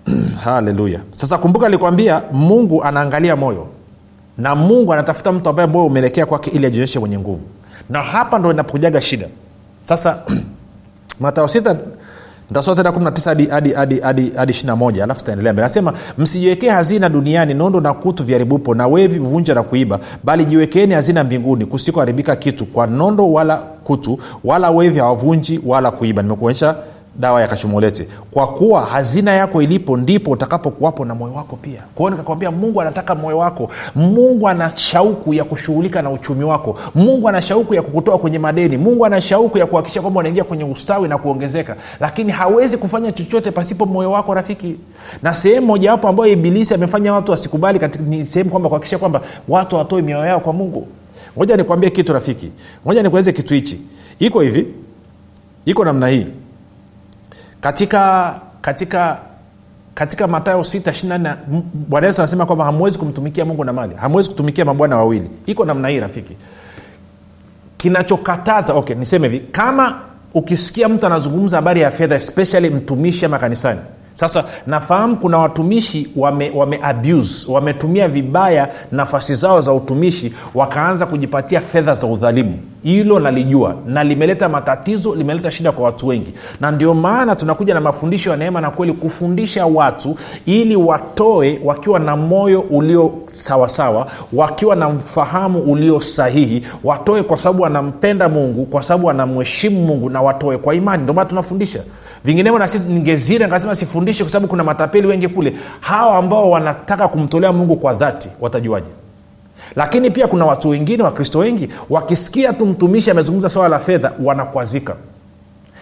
Haleluya. 0.44 1.00
Sasa 1.10 1.38
kumbuka 1.38 1.66
alikwambia 1.66 2.22
mungu 2.32 2.84
anaangalia 2.84 3.36
moyo. 3.36 3.66
Na 4.38 4.54
mungu 4.54 4.92
anatafuta 4.92 5.32
mtu 5.32 5.48
ambaye 5.48 5.68
moyo 5.68 5.86
umeelekea 5.86 6.26
kwake 6.26 6.50
ili 6.50 6.66
ajionyeshe 6.66 6.98
mwenye 6.98 7.18
nguvu. 7.18 7.42
Na 7.90 8.02
hapa 8.02 8.38
ndo 8.38 8.50
inapokujaga 8.52 9.00
shida. 9.00 9.26
Sasa 9.84 10.18
matayo 11.20 11.48
sita 11.48 11.76
ntasoma 12.54 12.76
tena 12.76 12.90
19 12.90 13.28
hadi 13.28 13.46
hadi 13.46 13.72
hadi 13.72 14.00
hadi 14.00 14.30
hadi 14.36 14.52
21 14.52 15.02
alafu 15.02 15.20
tutaendelea 15.20 15.52
mbele. 15.52 15.64
Anasema 15.64 15.92
msijiwekee 16.18 16.68
hazina 16.70 17.08
duniani 17.08 17.54
nondo 17.54 17.80
na 17.80 17.94
kutu 17.94 18.24
vyaribupo 18.24 18.74
na 18.74 18.86
wevi 18.86 19.18
vunja 19.18 19.54
na 19.54 19.62
kuiba 19.62 19.98
bali 20.24 20.44
jiwekeeni 20.44 20.94
hazina 20.94 21.24
mbinguni 21.24 21.66
kusikoharibika 21.66 22.36
kitu 22.36 22.66
kwa 22.66 22.86
nondo 22.86 23.32
wala 23.32 23.56
kutu 23.56 24.18
wala 24.44 24.70
wevi 24.70 24.98
hawavunji 24.98 25.60
wala 25.66 25.90
kuiba. 25.90 26.22
Nimekuonyesha 26.22 26.76
dawa 27.18 27.40
ya 27.40 27.48
kachumolete 27.48 28.08
kwa 28.30 28.46
kuwa 28.46 28.84
hazina 28.84 29.30
yako 29.32 29.62
ilipo 29.62 29.96
ndipo 29.96 30.30
utakapokuwapo 30.30 31.04
na 31.04 31.14
moyo 31.14 31.34
wako 31.34 31.56
pia. 31.56 31.82
Kwao 31.94 32.10
nikakwambia 32.10 32.50
mungu 32.50 32.80
anataka 32.80 33.14
moyo 33.14 33.38
wako. 33.38 33.70
Mungu 33.94 34.48
ana 34.48 34.72
shauku 34.76 35.34
ya 35.34 35.44
kushughulika 35.44 36.02
na 36.02 36.10
uchumi 36.10 36.44
wako. 36.44 36.78
Mungu 36.94 37.28
ana 37.28 37.42
shauku 37.42 37.74
ya 37.74 37.82
kukutoa 37.82 38.18
kwenye 38.18 38.38
madeni. 38.38 38.76
Mungu 38.76 39.06
ana 39.06 39.20
shauku 39.20 39.58
ya 39.58 39.66
kuhakikisha 39.66 40.00
kwamba 40.00 40.20
unaingia 40.20 40.44
kwenye 40.44 40.64
ustawi 40.64 41.08
na 41.08 41.18
kuongezeka. 41.18 41.76
Lakini 42.00 42.32
hawezi 42.32 42.76
kufanya 42.78 43.12
chochote 43.12 43.50
pasipo 43.50 43.86
moyo 43.86 44.10
wako 44.10 44.34
rafiki. 44.34 44.76
Na 45.22 45.34
sehemu 45.34 45.66
mojawapo 45.66 46.08
ambayo 46.08 46.32
ibilisi 46.32 46.74
amefanya 46.74 47.12
watu 47.12 47.30
wasikubali 47.30 47.80
ni 48.06 48.26
sehemu 48.26 48.50
kwamba 48.50 48.68
kuhakikisha 48.68 48.98
kwamba 48.98 49.20
watu 49.48 49.76
watoe 49.76 50.02
mioyo 50.02 50.26
yao 50.26 50.40
kwa 50.40 50.52
mungu. 50.52 50.86
Ngoja 51.38 51.56
nikwambie 51.56 51.90
kitu 51.90 52.12
rafiki. 52.12 52.50
Ngoja 52.86 53.02
nikueleze 53.02 53.32
kitu 53.32 53.54
hichi. 53.54 53.80
Iko 54.18 54.40
hivi. 54.40 54.66
Iko 55.64 55.84
namna 55.84 56.08
hii 56.08 56.26
katika 57.64 58.34
katika 58.62 59.18
katika 59.94 60.26
matayo 60.26 60.58
6 60.60 61.36
bwana 61.88 62.06
yesu 62.06 62.20
anasema 62.20 62.46
kwamba 62.46 62.64
hamwezi 62.64 62.98
kumtumikia 62.98 63.44
mungu 63.44 63.64
na 63.64 63.72
mali 63.72 63.94
hamwezi 63.94 64.30
kutumikia 64.30 64.64
mabwana 64.64 64.96
wawili. 64.96 65.30
Iko 65.46 65.64
namna 65.64 65.88
hii 65.88 66.00
rafiki. 66.00 66.36
Kinachokataza 67.76 68.74
okay 68.74 68.96
niseme 68.96 69.28
hivi 69.28 69.46
kama 69.52 70.00
ukisikia 70.34 70.88
mtu 70.88 71.06
anazungumza 71.06 71.56
habari 71.56 71.80
ya 71.80 71.90
fedha 71.90 72.16
especially 72.16 72.70
mtumishi 72.70 73.26
ama 73.26 73.38
kanisani 73.38 73.80
sasa 74.14 74.44
nafahamu 74.66 75.16
kuna 75.16 75.38
watumishi 75.38 76.08
wame, 76.16 76.50
wame 76.54 76.78
abuse 76.82 77.52
wametumia 77.52 78.08
vibaya 78.08 78.68
nafasi 78.92 79.34
zao 79.34 79.60
za 79.60 79.72
utumishi 79.72 80.32
wakaanza 80.54 81.06
kujipatia 81.06 81.60
fedha 81.60 81.94
za 81.94 82.06
udhalimu. 82.06 82.58
Hilo 82.82 83.18
nalijua 83.20 83.74
na 83.86 84.04
limeleta 84.04 84.48
matatizo 84.48 85.14
limeleta 85.14 85.50
shida 85.50 85.72
kwa 85.72 85.84
watu 85.84 86.06
wengi. 86.08 86.32
Na 86.60 86.70
ndio 86.70 86.94
maana 86.94 87.36
tunakuja 87.36 87.74
na 87.74 87.80
mafundisho 87.80 88.30
ya 88.30 88.36
neema 88.36 88.60
na 88.60 88.70
kweli 88.70 88.92
kufundisha 88.92 89.66
watu 89.66 90.16
ili 90.46 90.76
watoe 90.76 91.60
wakiwa 91.64 91.98
na 91.98 92.16
moyo 92.16 92.60
ulio 92.60 93.12
sawasawa 93.26 94.06
wakiwa 94.32 94.76
na 94.76 94.88
mfahamu 94.90 95.58
ulio 95.60 96.00
sahihi 96.00 96.62
watoe 96.84 97.22
kwa 97.22 97.38
sababu 97.38 97.62
wanampenda 97.62 98.28
mungu 98.28 98.64
kwa 98.66 98.82
sababu 98.82 99.06
wanamheshimu 99.06 99.86
mungu 99.86 100.10
na 100.10 100.22
watoe 100.22 100.58
kwa 100.58 100.74
imani. 100.74 101.02
Ndio 101.02 101.14
maana 101.14 101.28
tunafundisha 101.28 101.80
vinginevyo 102.24 102.58
nasi 102.58 102.78
ningezira 102.78 103.46
nikasema 103.46 103.74
sifundishe 103.74 104.24
kwa 104.24 104.30
sababu 104.32 104.48
kuna 104.48 104.64
matapeli 104.64 105.06
wengi 105.06 105.28
kule. 105.28 105.56
Hawa 105.80 106.16
ambao 106.16 106.50
wanataka 106.50 107.08
kumtolea 107.08 107.52
mungu 107.52 107.76
kwa 107.76 107.94
dhati 107.94 108.28
watajuaje? 108.40 108.86
Lakini 109.76 110.10
pia 110.10 110.26
kuna 110.26 110.44
watu 110.44 110.68
wengine 110.68 111.02
wakristo 111.02 111.38
wengi 111.38 111.68
wakisikia 111.90 112.52
tu 112.52 112.66
mtumishi 112.66 113.10
amezungumza 113.10 113.48
swala 113.48 113.68
la 113.68 113.78
fedha 113.78 114.12
wanakwazika. 114.22 114.96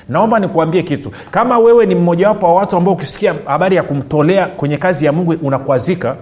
Naomba 0.08 0.38
nikuambie 0.38 0.82
kitu. 0.82 1.10
Kama 1.30 1.58
wewe 1.58 1.86
ni 1.86 1.94
mmojawapo 1.94 2.46
wa 2.46 2.54
watu 2.54 2.76
ambao 2.76 2.94
ukisikia 2.94 3.34
habari 3.46 3.76
ya 3.76 3.82
kumtolea 3.82 4.46
kwenye 4.46 4.76
kazi 4.76 5.04
ya 5.04 5.12
mungu 5.12 5.34
unakwazika 5.42 6.16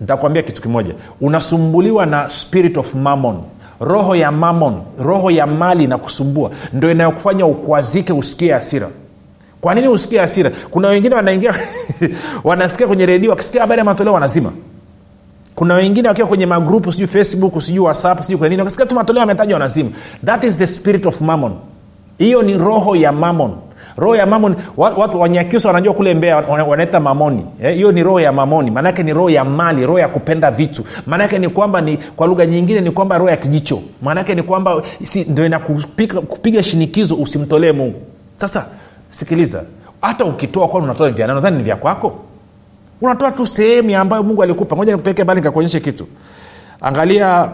nitakwambia 0.00 0.42
kitu 0.42 0.62
kimoja. 0.62 0.94
Unasumbuliwa 1.20 2.06
na 2.06 2.30
spirit 2.30 2.76
of 2.78 2.94
mammon. 2.94 3.36
Roho 3.80 4.16
ya 4.16 4.32
mammon 4.32 4.80
roho 4.98 5.30
ya 5.30 5.46
mali 5.46 5.86
na 5.86 5.98
kusumbua. 5.98 6.50
Ndo 6.72 6.90
inayokufanya 6.90 7.46
ukwazike 7.46 8.12
usikie 8.12 8.52
hasira 8.52 8.88
kwa 9.60 9.74
nini 9.74 9.88
usikie 9.88 10.18
hasira? 10.20 10.50
Kuna 10.70 10.88
wengine 10.88 11.14
wanaingia 11.14 11.54
wanasikia 12.44 12.86
kwenye 12.86 13.06
redio 13.06 13.30
wakisikia 13.30 13.60
habari 13.60 13.78
ya 13.78 13.84
matoleo 13.84 14.12
wanazima. 14.12 14.52
Kuna 15.54 15.74
wengine 15.74 16.08
wakiwa 16.08 16.28
kwenye 16.28 16.46
magrupu 16.46 16.92
sijui 16.92 17.06
facebook 17.06 17.60
sijui 17.62 17.78
whatsapp 17.78 18.20
sijui 18.22 18.38
kwenye 18.38 18.50
nini 18.50 18.60
wakisikia 18.60 18.86
tu 18.86 18.94
matoleo 18.94 19.20
yametajwa 19.20 19.54
wanazima. 19.54 19.90
That 20.26 20.44
is 20.44 20.58
the 20.58 20.66
spirit 20.66 21.06
of 21.06 21.20
mammon. 21.20 21.52
Hiyo 22.18 22.42
ni 22.42 22.58
roho 22.58 22.96
ya 22.96 23.12
mammon. 23.12 23.50
Roho 23.96 24.16
ya 24.16 24.26
mamoni 24.26 24.56
watu 24.76 25.20
wanyakyusa 25.20 25.68
wanajua 25.68 25.94
kule 25.94 26.14
mbea 26.14 26.36
wanaita 26.36 27.00
mamoni 27.00 27.46
Eh, 27.62 27.92
ni 27.94 28.02
roho 28.02 28.20
ya 28.20 28.32
mamoni 28.32 28.70
maanake 28.70 29.02
ni 29.02 29.12
roho 29.12 29.30
ya 29.30 29.44
mali 29.44 29.86
roho 29.86 29.98
ya 29.98 30.08
kupenda 30.08 30.50
vitu. 30.50 30.84
Maanake 31.06 31.38
ni 31.38 31.48
kwamba 31.48 31.80
ni 31.80 31.96
kwa 31.96 32.26
lugha 32.26 32.46
nyingine 32.46 32.80
ni 32.80 32.90
kwamba 32.90 33.18
roho 33.18 33.30
ya 33.30 33.36
kijicho. 33.36 33.82
Maanake 34.02 34.34
ni 34.34 34.42
kwamba 34.42 34.82
si, 35.04 35.24
ndo 35.24 35.46
inakupiga 35.46 36.20
kupiga 36.20 36.62
shinikizo 36.62 37.14
usimtolee 37.14 37.72
mungu. 37.72 38.00
Sasa 38.36 38.66
sikiliza 39.16 39.64
hata 40.00 40.24
ukitoa 40.24 40.68
kwani 40.68 40.84
unatoa 40.84 41.10
vya 41.10 41.26
nani? 41.26 41.34
nadhani 41.36 41.56
ni 41.56 41.62
vya 41.62 41.76
kwako? 41.76 42.18
Unatoa 43.00 43.30
tu 43.32 43.46
sehemu 43.46 43.96
ambayo 43.96 44.22
mungu 44.22 44.42
alikupa. 44.42 44.76
Moja 44.76 44.92
nikupeleke 44.92 45.24
bali 45.24 45.40
nikakuonyeshe 45.40 45.80
kitu. 45.80 46.06
Angalia 46.80 47.50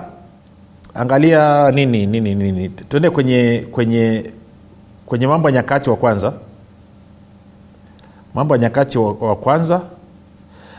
angalia 0.95 1.71
nini 1.71 2.07
nini 2.07 2.35
nini. 2.35 2.69
Tuende 2.69 3.11
kwenye 3.11 3.67
kwenye 3.73 4.31
kwenye 5.07 5.27
mambo 5.27 5.49
ya 5.49 5.55
nyakati 5.55 5.91
wa 5.91 5.97
kwanza. 5.97 6.33
Mambo 8.35 8.55
ya 8.55 8.61
nyakati 8.61 8.99
wa, 8.99 9.13
wa 9.13 9.37
kwanza. 9.37 9.81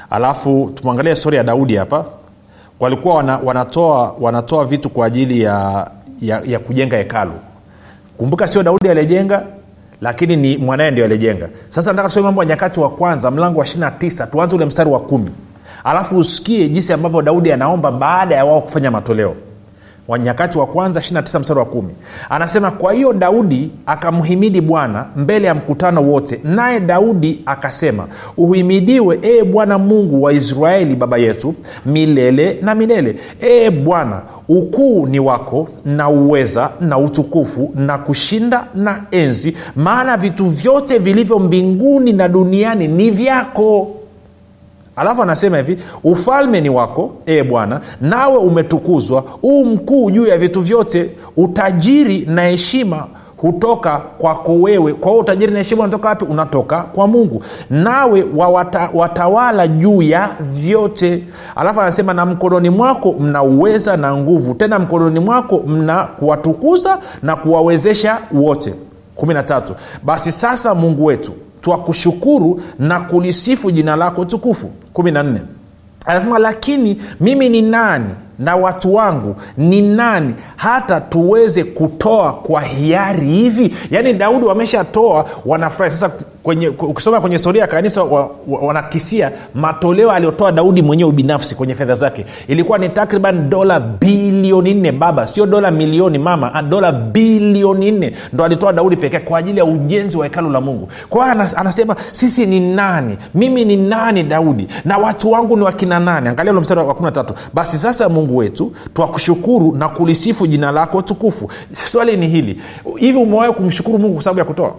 Alafu 0.09 0.71
tumwangalia 0.75 1.15
stori 1.15 1.37
ya 1.37 1.43
daudi 1.43 1.75
hapa. 1.75 2.05
Walikuwa 2.79 3.15
wana, 3.15 3.37
wanatoa 3.37 4.15
wanatoa 4.19 4.65
vitu 4.65 4.89
kwa 4.89 5.05
ajili 5.05 5.41
ya, 5.41 5.91
ya, 6.21 6.41
ya 6.45 6.59
kujenga 6.59 6.97
hekalu. 6.97 7.33
Kumbuka 8.17 8.47
sio 8.47 8.63
daudi 8.63 8.89
aliyejenga 8.89 9.43
lakini 10.03 10.35
ni 10.35 10.57
mwanaye 10.57 10.91
ndio 10.91 11.05
alijenga. 11.05 11.49
Sasa 11.69 11.91
nataka 11.91 12.07
tusome 12.09 12.25
mambo 12.25 12.43
ya 12.43 12.49
nyakati 12.49 12.79
wa 12.79 12.89
kwanza 12.89 13.31
mlango 13.31 13.59
wa 13.59 13.65
29 13.65 14.27
tuanze 14.31 14.55
ule 14.55 14.65
mstari 14.65 14.89
wa 14.89 14.99
kumi. 14.99 15.31
Alafu 15.83 16.17
usikie 16.17 16.69
jinsi 16.69 16.93
ambavyo 16.93 17.21
daudi 17.21 17.51
anaomba 17.51 17.91
baada 17.91 18.35
ya 18.35 18.45
wao 18.45 18.61
kufanya 18.61 18.91
matoleo 18.91 19.35
wanyakati 20.07 20.57
wa 20.57 20.65
kwanza 20.67 20.99
29 20.99 21.39
mstari 21.39 21.59
wa 21.59 21.65
kumi. 21.65 21.93
Anasema 22.29 22.71
kwa 22.71 22.93
hiyo 22.93 23.13
daudi 23.13 23.71
akamhimidi 23.85 24.61
bwana 24.61 25.05
mbele 25.15 25.47
ya 25.47 25.53
mkutano 25.55 26.03
wote 26.03 26.39
naye 26.43 26.79
daudi 26.79 27.41
akasema 27.45 28.07
uhimidiwe 28.37 29.19
ee 29.23 29.43
bwana 29.43 29.77
mungu 29.77 30.23
wa 30.23 30.33
israeli 30.33 30.95
baba 30.95 31.17
yetu 31.17 31.55
milele 31.85 32.57
na 32.61 32.75
milele. 32.75 33.15
Ee 33.41 33.69
bwana 33.69 34.21
ukuu 34.49 35.07
ni 35.07 35.19
wako 35.19 35.67
na 35.85 36.09
uweza 36.09 36.69
na 36.81 36.97
utukufu 36.97 37.71
na 37.75 37.97
kushinda 37.97 38.67
na 38.75 39.03
enzi 39.11 39.57
maana 39.75 40.17
vitu 40.17 40.45
vyote 40.45 40.97
vilivyo 40.97 41.39
mbinguni 41.39 42.13
na 42.13 42.27
duniani 42.27 42.87
ni 42.87 43.11
vyako 43.11 43.91
alafu 44.95 45.21
anasema 45.23 45.57
hivi 45.57 45.77
ufalme 46.03 46.61
ni 46.61 46.69
wako 46.69 47.11
ee 47.27 47.43
bwana 47.43 47.81
nawe 48.01 48.37
umetukuzwa 48.37 49.23
huu 49.41 49.65
mkuu 49.65 50.11
juu 50.11 50.27
ya 50.27 50.37
vitu 50.37 50.61
vyote. 50.61 51.09
Utajiri 51.37 52.25
na 52.25 52.41
heshima 52.43 53.07
hutoka 53.37 53.97
kwako 54.17 54.53
wewe. 54.55 54.93
Kwa 54.93 55.11
hiyo 55.11 55.21
utajiri 55.21 55.51
na 55.53 55.57
heshima 55.57 55.83
unatoka 55.83 56.07
wapi? 56.09 56.25
Unatoka 56.25 56.81
kwa 56.81 57.07
mungu. 57.07 57.43
Nawe 57.69 58.25
wawata, 58.35 58.89
watawala 58.93 59.67
juu 59.67 60.01
ya 60.01 60.29
vyote. 60.39 61.23
Alafu 61.55 61.81
anasema 61.81 62.13
na 62.13 62.25
mkononi 62.25 62.69
mwako 62.69 63.15
mna 63.19 63.43
uweza 63.43 63.97
na 63.97 64.17
nguvu. 64.17 64.53
Tena 64.53 64.79
mkononi 64.79 65.19
mwako 65.19 65.63
mna 65.67 66.03
kuwatukuza 66.03 66.99
na 67.23 67.35
kuwawezesha 67.35 68.17
wote. 68.31 68.73
13 69.21 69.73
basi 70.03 70.31
sasa 70.31 70.75
mungu 70.75 71.05
wetu 71.05 71.31
twakushukuru 71.63 72.61
na 72.79 72.99
kulisifu 73.01 73.71
jina 73.71 73.95
lako 73.95 74.25
tukufu. 74.25 74.71
14 74.93 75.37
anasema 76.05 76.39
lakini 76.39 77.01
mimi 77.19 77.49
ni 77.49 77.61
nani 77.61 78.09
na 78.39 78.55
watu 78.55 78.95
wangu 78.95 79.35
ni 79.57 79.81
nani 79.81 80.33
hata 80.55 81.01
tuweze 81.01 81.63
kutoa 81.63 82.33
kwa 82.33 82.61
hiari 82.61 83.27
hivi? 83.27 83.75
Yaani 83.91 84.13
daudi 84.13 84.45
wameshatoa 84.45 85.25
wanafurahi. 85.45 85.95
Sasa 85.95 86.11
kwenye, 86.43 86.67
ukisoma 86.67 87.21
kwenye 87.21 87.35
historia 87.35 87.61
ya 87.61 87.67
kanisa 87.67 88.03
wa, 88.03 88.21
wa, 88.47 88.59
wanakisia 88.61 89.31
matoleo 89.55 90.11
aliyotoa 90.11 90.51
daudi 90.51 90.81
mwenyewe 90.81 91.11
binafsi 91.11 91.55
kwenye 91.55 91.75
fedha 91.75 91.95
zake. 91.95 92.25
Ilikuwa 92.47 92.77
ni 92.77 92.89
takriban 92.89 93.49
dola 93.49 93.79
bilioni 93.79 94.73
nne. 94.73 94.91
Baba 94.91 95.27
sio 95.27 95.45
dola 95.45 95.71
milioni 95.71 96.17
mama 96.19 96.53
ah, 96.53 96.61
dola 96.61 96.91
bilioni 96.91 97.91
nne 97.91 98.13
ndo 98.33 98.43
alitoa 98.43 98.73
daudi 98.73 98.95
pekee 98.97 99.19
kwa 99.19 99.39
ajili 99.39 99.57
ya 99.57 99.65
ujenzi 99.65 100.17
wa 100.17 100.23
hekalu 100.25 100.49
la 100.49 100.61
mungu. 100.61 100.87
Kwa 101.09 101.33
hiyo 101.33 101.47
anasema 101.55 101.95
sisi 102.11 102.45
ni 102.45 102.59
nani? 102.59 103.17
Mimi 103.35 103.65
ni 103.65 103.77
nani 103.77 104.23
daudi? 104.23 104.67
Na 104.85 104.97
watu 104.97 105.31
wangu 105.31 105.57
ni 105.57 105.63
wakina 105.63 105.99
nane 105.99 106.29
angalia 106.29 106.53
mstari 106.53 106.79
wa 106.81 106.93
13 106.93 107.25
basi 107.53 107.77
sasa 107.77 108.09
mungu 108.09 108.37
wetu 108.37 108.71
twakushukuru 108.93 109.75
na 109.75 109.89
kulisifu 109.89 110.47
jina 110.47 110.71
lako 110.71 111.01
tukufu. 111.01 111.51
Swali 111.85 112.17
ni 112.17 112.27
hili. 112.27 112.61
Hivi 112.97 113.17
umewahi 113.17 113.53
kumshukuru 113.53 113.99
mungu 113.99 114.13
kwa 114.13 114.23
sababu 114.23 114.39
ya 114.39 114.45
kutoa 114.45 114.73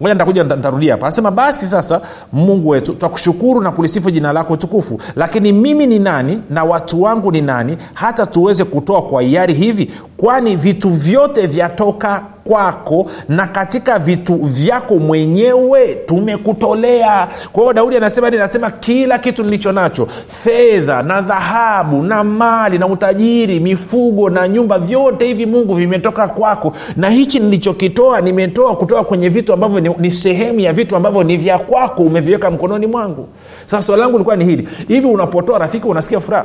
moja 0.00 0.14
nitakuja 0.14 0.44
ntarudia 0.44 0.92
hapa. 0.94 1.06
Anasema 1.06 1.30
basi 1.30 1.66
sasa 1.66 2.00
mungu 2.32 2.68
wetu 2.68 2.92
twakushukuru 2.94 3.60
na 3.60 3.70
kulisifu 3.70 4.10
jina 4.10 4.32
lako 4.32 4.56
tukufu. 4.56 5.00
Lakini 5.16 5.52
mimi 5.52 5.86
ni 5.86 5.98
nani 5.98 6.42
na 6.50 6.64
watu 6.64 7.02
wangu 7.02 7.32
ni 7.32 7.40
nani 7.40 7.76
hata 7.94 8.26
tuweze 8.26 8.64
kutoa 8.64 9.02
kwa 9.02 9.22
hiari 9.22 9.54
hivi? 9.54 9.90
Kwani 10.16 10.56
vitu 10.56 10.90
vyote 10.90 11.46
vyatoka 11.46 12.22
kwako 12.48 13.06
na 13.28 13.46
katika 13.46 13.98
vitu 13.98 14.34
vyako 14.34 14.98
mwenyewe 14.98 15.94
tumekutolea. 15.94 17.28
Kwa 17.52 17.62
hiyo 17.62 17.72
daudi 17.72 17.96
anasema 17.96 18.30
ni 18.30 18.36
anasema 18.36 18.70
kila 18.70 19.18
kitu 19.18 19.42
nilicho 19.44 19.72
nacho 19.72 20.06
fedha 20.28 21.02
na 21.02 21.20
dhahabu 21.20 22.02
na 22.02 22.24
mali 22.24 22.78
na 22.78 22.86
utajiri 22.86 23.60
mifugo 23.60 24.30
na 24.30 24.48
nyumba 24.48 24.78
vyote 24.78 25.26
hivi 25.26 25.46
mungu 25.46 25.74
vimetoka 25.74 26.28
kwako. 26.28 26.72
Na 26.96 27.10
hichi 27.10 27.38
nilichokitoa 27.40 28.20
nimetoa 28.20 28.76
kutoka 28.76 29.04
kwenye 29.04 29.28
vitu 29.28 29.52
ambavyo 29.52 29.80
ni, 29.80 29.90
ni 29.98 30.10
sehemu 30.10 30.60
ya 30.60 30.72
vitu 30.72 30.96
ambavyo 30.96 31.22
ni 31.24 31.36
vya 31.36 31.58
kwako 31.58 32.02
umeviweka 32.02 32.50
mkononi 32.50 32.86
mwangu. 32.86 33.28
Sasa 33.66 33.82
swali 33.82 34.00
langu 34.02 34.18
likuwa 34.18 34.36
ni 34.36 34.44
hili. 34.44 34.68
Hivi 34.88 35.06
unapotoa 35.06 35.58
rafiki 35.58 35.86
unasikia 35.86 36.20
furaha? 36.20 36.44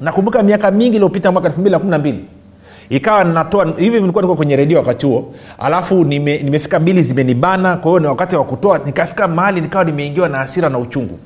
Nakumbuka 0.00 0.42
miaka 0.42 0.70
mingi 0.70 0.96
iliyopita 0.96 1.32
mwaka 1.32 1.48
elfu 1.48 1.60
mbili 1.60 1.72
na 1.72 1.78
kumi 1.78 1.90
na 1.90 1.98
mbili 1.98 2.24
ikawa 2.88 3.24
natoa 3.24 3.64
hivi 3.76 4.00
nilikuwa 4.00 4.22
niko 4.22 4.34
kwenye 4.36 4.56
redio 4.56 4.78
wakati 4.78 5.06
huo 5.06 5.34
alafu 5.58 6.04
nime, 6.04 6.38
nimefika 6.42 6.78
bili 6.80 7.02
zimenibana 7.02 7.76
kwa 7.76 7.90
hiyo 7.90 8.00
ni 8.00 8.06
wakati 8.06 8.36
wa 8.36 8.44
kutoa 8.44 8.78
nikafika 8.78 9.28
mahali 9.28 9.60
nikawa 9.60 9.84
nimeingiwa 9.84 10.28
na 10.28 10.38
hasira 10.38 10.68
na 10.68 10.78
uchungu. 10.78 11.18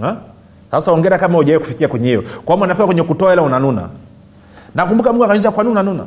Ha? 0.00 0.16
sasa 0.70 0.92
ongera 0.92 1.18
kama 1.18 1.38
ujawai 1.38 1.60
kufikia 1.60 1.88
kwenye 1.88 2.08
hiyo. 2.08 2.24
Kwamba 2.44 2.66
nafika 2.66 2.86
kwenye 2.86 3.02
kutoa 3.02 3.30
hela 3.30 3.42
unanuna. 3.42 3.88
Nakumbuka 4.74 5.10
mungu 5.12 5.24
akaniuliza 5.24 5.50
kwa 5.50 5.64
unanuna? 5.64 6.04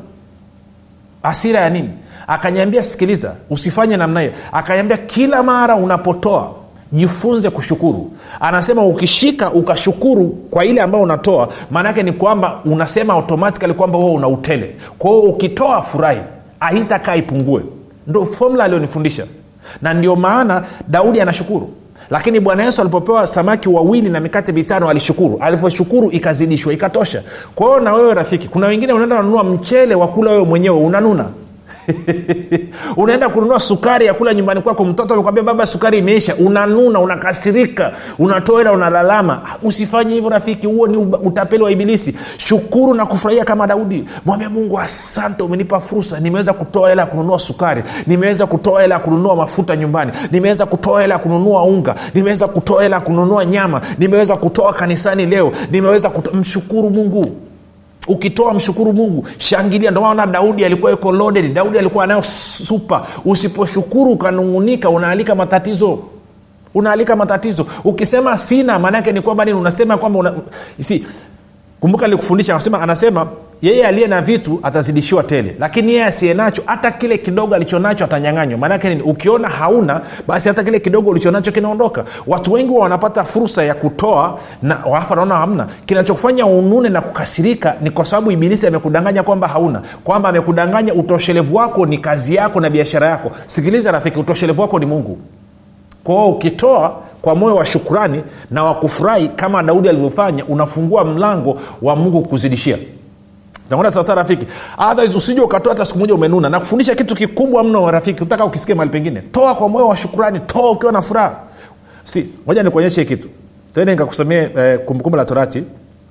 Hasira 1.23 1.59
ya 1.59 1.69
nini? 1.69 1.89
Akanyambia 2.27 2.83
sikiliza 2.83 3.35
usifanye 3.49 3.97
namna 3.97 4.19
hiyo. 4.19 4.33
Akanyambia 4.51 4.97
kila 4.97 5.43
mara 5.43 5.75
unapotoa 5.75 6.51
jifunze 6.91 7.49
kushukuru. 7.49 8.11
Anasema 8.39 8.85
ukishika 8.85 9.51
ukashukuru 9.51 10.27
kwa 10.27 10.65
ile 10.65 10.81
ambayo 10.81 11.03
unatoa 11.03 11.49
maanaake 11.71 12.03
ni 12.03 12.11
kwamba 12.11 12.59
unasema 12.65 13.13
automatikali 13.13 13.73
kwamba 13.73 13.97
huo 13.97 14.13
una 14.13 14.27
utele. 14.27 14.75
Kwa 14.97 15.11
hiyo 15.11 15.21
ukitoa 15.23 15.81
furahi 15.81 16.19
aitakaa 16.59 17.15
ipungue. 17.15 17.61
Ndo 18.07 18.25
fomula 18.25 18.63
aliyonifundisha. 18.63 19.25
Na 19.81 19.93
ndio 19.93 20.15
maana 20.15 20.63
daudi 20.87 21.21
anashukuru. 21.21 21.69
Lakini 22.09 22.39
bwana 22.39 22.63
yesu 22.63 22.81
alipopewa 22.81 23.27
samaki 23.27 23.69
wawili 23.69 24.09
na 24.09 24.19
mikate 24.19 24.51
mitano 24.51 24.89
alishukuru. 24.89 25.37
Alivyoshukuru 25.41 26.11
ikazidishwa 26.11 26.73
ikatosha. 26.73 27.23
Kwa 27.55 27.67
hiyo 27.67 27.79
na 27.79 27.93
wewe 27.93 28.13
rafiki 28.13 28.47
kuna 28.47 28.67
wengine 28.67 28.93
unaenda 28.93 29.15
unanunua 29.15 29.43
mchele 29.43 29.95
wa 29.95 30.07
kula 30.07 30.31
wewe 30.31 30.43
mwenyewe 30.45 30.77
unanuna 30.77 31.25
unaenda 32.97 33.29
kununua 33.29 33.59
sukari 33.59 34.05
ya 34.05 34.13
kula 34.13 34.33
nyumbani 34.33 34.61
kwako 34.61 34.85
mtoto 34.85 35.13
amekwambia 35.13 35.43
baba 35.43 35.65
sukari 35.65 35.97
imeisha. 35.97 36.35
Unanuna 36.35 36.99
unakasirika 36.99 37.91
unatoela 38.19 38.71
unalalama. 38.71 39.41
Usifanye 39.63 40.13
hivyo 40.13 40.29
rafiki 40.29 40.67
huo 40.67 40.87
ni 40.87 40.97
utapeli 40.97 41.63
wa 41.63 41.71
ibilisi. 41.71 42.15
Shukuru 42.37 42.93
na 42.93 43.05
kufurahia 43.05 43.45
kama 43.45 43.67
daudi. 43.67 44.05
Mwambia 44.25 44.49
mungu 44.49 44.79
asante 44.79 45.43
umenipa 45.43 45.79
fursa. 45.79 46.19
Nimeweza 46.19 46.53
kutoa 46.53 46.89
hela 46.89 47.01
ya 47.01 47.07
kununua 47.07 47.39
sukari. 47.39 47.83
Nimeweza 48.07 48.47
kutoa 48.47 48.81
hela 48.81 48.95
ya 48.95 48.99
kununua 49.01 49.35
mafuta 49.35 49.75
nyumbani. 49.75 50.11
Nimeweza 50.31 50.65
kutoa 50.65 51.01
hela 51.01 51.13
ya 51.13 51.19
kununua 51.19 51.63
unga. 51.63 51.95
Nimeweza 52.13 52.47
kutoa 52.47 52.83
hela 52.83 52.95
ya 52.95 53.01
kununua 53.01 53.45
nyama. 53.45 53.81
Nimeweza 53.97 54.35
kutoa 54.35 54.73
kanisani 54.73 55.25
leo. 55.25 55.51
Nimeweza 55.71 56.09
kuto... 56.09 56.31
mshukuru 56.37 56.89
mungu 56.89 57.46
ukitoa 58.07 58.53
mshukuru 58.53 58.93
mungu 58.93 59.27
shangilia. 59.37 59.91
Ndio 59.91 60.03
maana 60.03 60.27
daudi 60.27 60.65
alikuwa 60.65 60.91
yuko 60.91 61.11
loaded. 61.11 61.53
Daudi 61.53 61.79
alikuwa 61.79 62.03
anayo 62.03 62.23
supa 62.23 63.07
usiposhukuru 63.25 64.11
ukanungunika 64.11 64.89
unaalika 64.89 65.35
matatizo. 65.35 65.99
Unaalika 66.73 67.15
matatizo. 67.15 67.67
Ukisema 67.83 68.37
sina 68.37 68.79
maanaake 68.79 69.11
ni 69.11 69.21
kwamba 69.21 69.45
nini? 69.45 69.57
Unasema 69.57 69.97
kwamba 69.97 70.19
una, 70.19 70.33
si 70.81 71.05
kumbuka 71.79 72.05
nilikufundisha 72.07 72.53
anasema 72.53 72.81
anasema 72.81 73.27
yeye 73.61 73.87
aliye 73.87 74.07
na 74.07 74.21
vitu 74.21 74.59
atazidishiwa 74.63 75.23
tele. 75.23 75.55
Lakini 75.59 75.91
yeye 75.93 76.05
asiye 76.05 76.33
nacho 76.33 76.61
hata 76.65 76.91
kile 76.91 77.17
kidogo 77.17 77.55
alichonacho 77.55 78.03
atanyanganywa. 78.05 78.57
Maanake 78.57 78.89
nini? 78.89 79.01
Ukiona 79.01 79.49
hauna 79.49 80.01
basi 80.27 80.47
hata 80.49 80.63
kile 80.63 80.79
kidogo 80.79 81.09
ulichonacho 81.09 81.51
kinaondoka. 81.51 82.03
Watu 82.27 82.53
wengi 82.53 82.71
wa 82.73 82.79
wanapata 82.83 83.23
fursa 83.23 83.63
ya 83.63 83.73
kutoa 83.75 84.39
na 84.61 84.77
wafa 84.85 85.15
naona 85.15 85.37
hamna. 85.37 85.67
Kinachokufanya 85.85 86.45
unune 86.45 86.89
na 86.89 87.01
kukasirika 87.01 87.75
ni 87.81 87.91
kwa 87.91 88.05
sababu 88.05 88.31
ibilisi 88.31 88.67
amekudanganya 88.67 89.23
kwamba 89.23 89.47
hauna. 89.47 89.81
Kwamba 90.03 90.29
amekudanganya 90.29 90.93
utoshelevu 90.93 91.55
wako 91.55 91.85
ni 91.85 91.97
kazi 91.97 92.35
yako 92.35 92.61
na 92.61 92.69
biashara 92.69 93.07
yako. 93.07 93.31
Sikiliza 93.47 93.91
rafiki 93.91 94.19
utoshelevu 94.19 94.61
wako 94.61 94.79
ni 94.79 94.85
mungu. 94.85 95.17
Kwao 96.03 96.29
ukitoa 96.29 96.95
kwa 97.21 97.35
moyo 97.35 97.55
wa 97.55 97.65
shukrani 97.65 98.23
na 98.51 98.63
wa 98.63 98.73
kufurahi 98.75 99.27
kama 99.27 99.63
daudi 99.63 99.89
alivyofanya 99.89 100.45
unafungua 100.45 101.05
mlango 101.05 101.57
wa 101.81 101.95
mungu 101.95 102.21
kuzidishia 102.21 102.77
naona 103.69 103.91
sasa 103.91 104.15
rafiki. 104.15 104.47
Otherwise 104.91 105.17
usije 105.17 105.41
ukatoa 105.41 105.73
hata 105.73 105.85
siku 105.85 105.99
moja 105.99 106.15
umenuna. 106.15 106.49
Na 106.49 106.59
kitu 106.59 107.15
kikubwa 107.15 107.63
mno 107.63 107.91
rafiki. 107.91 108.23
Utaka 108.23 108.45
ukisikia 108.45 108.75
mahali 108.75 108.91
pengine 108.91 109.21
toa 109.21 109.55
kwa 109.55 109.69
moyo 109.69 109.87
wa 109.87 109.97
shukurani 109.97 110.39
toa 110.39 110.71
ukiwa 110.71 110.91
na 110.91 111.01
furaha. 111.01 111.35
Si 112.03 112.29
moja 112.47 112.63
nikuonyeshe 112.63 113.05
kitu. 113.05 113.27
Tende 113.73 113.91
nikakusomia 113.91 114.41
eh, 114.65 114.79
kumbukumbu 114.85 115.17
la 115.17 115.25
torati. 115.25 115.63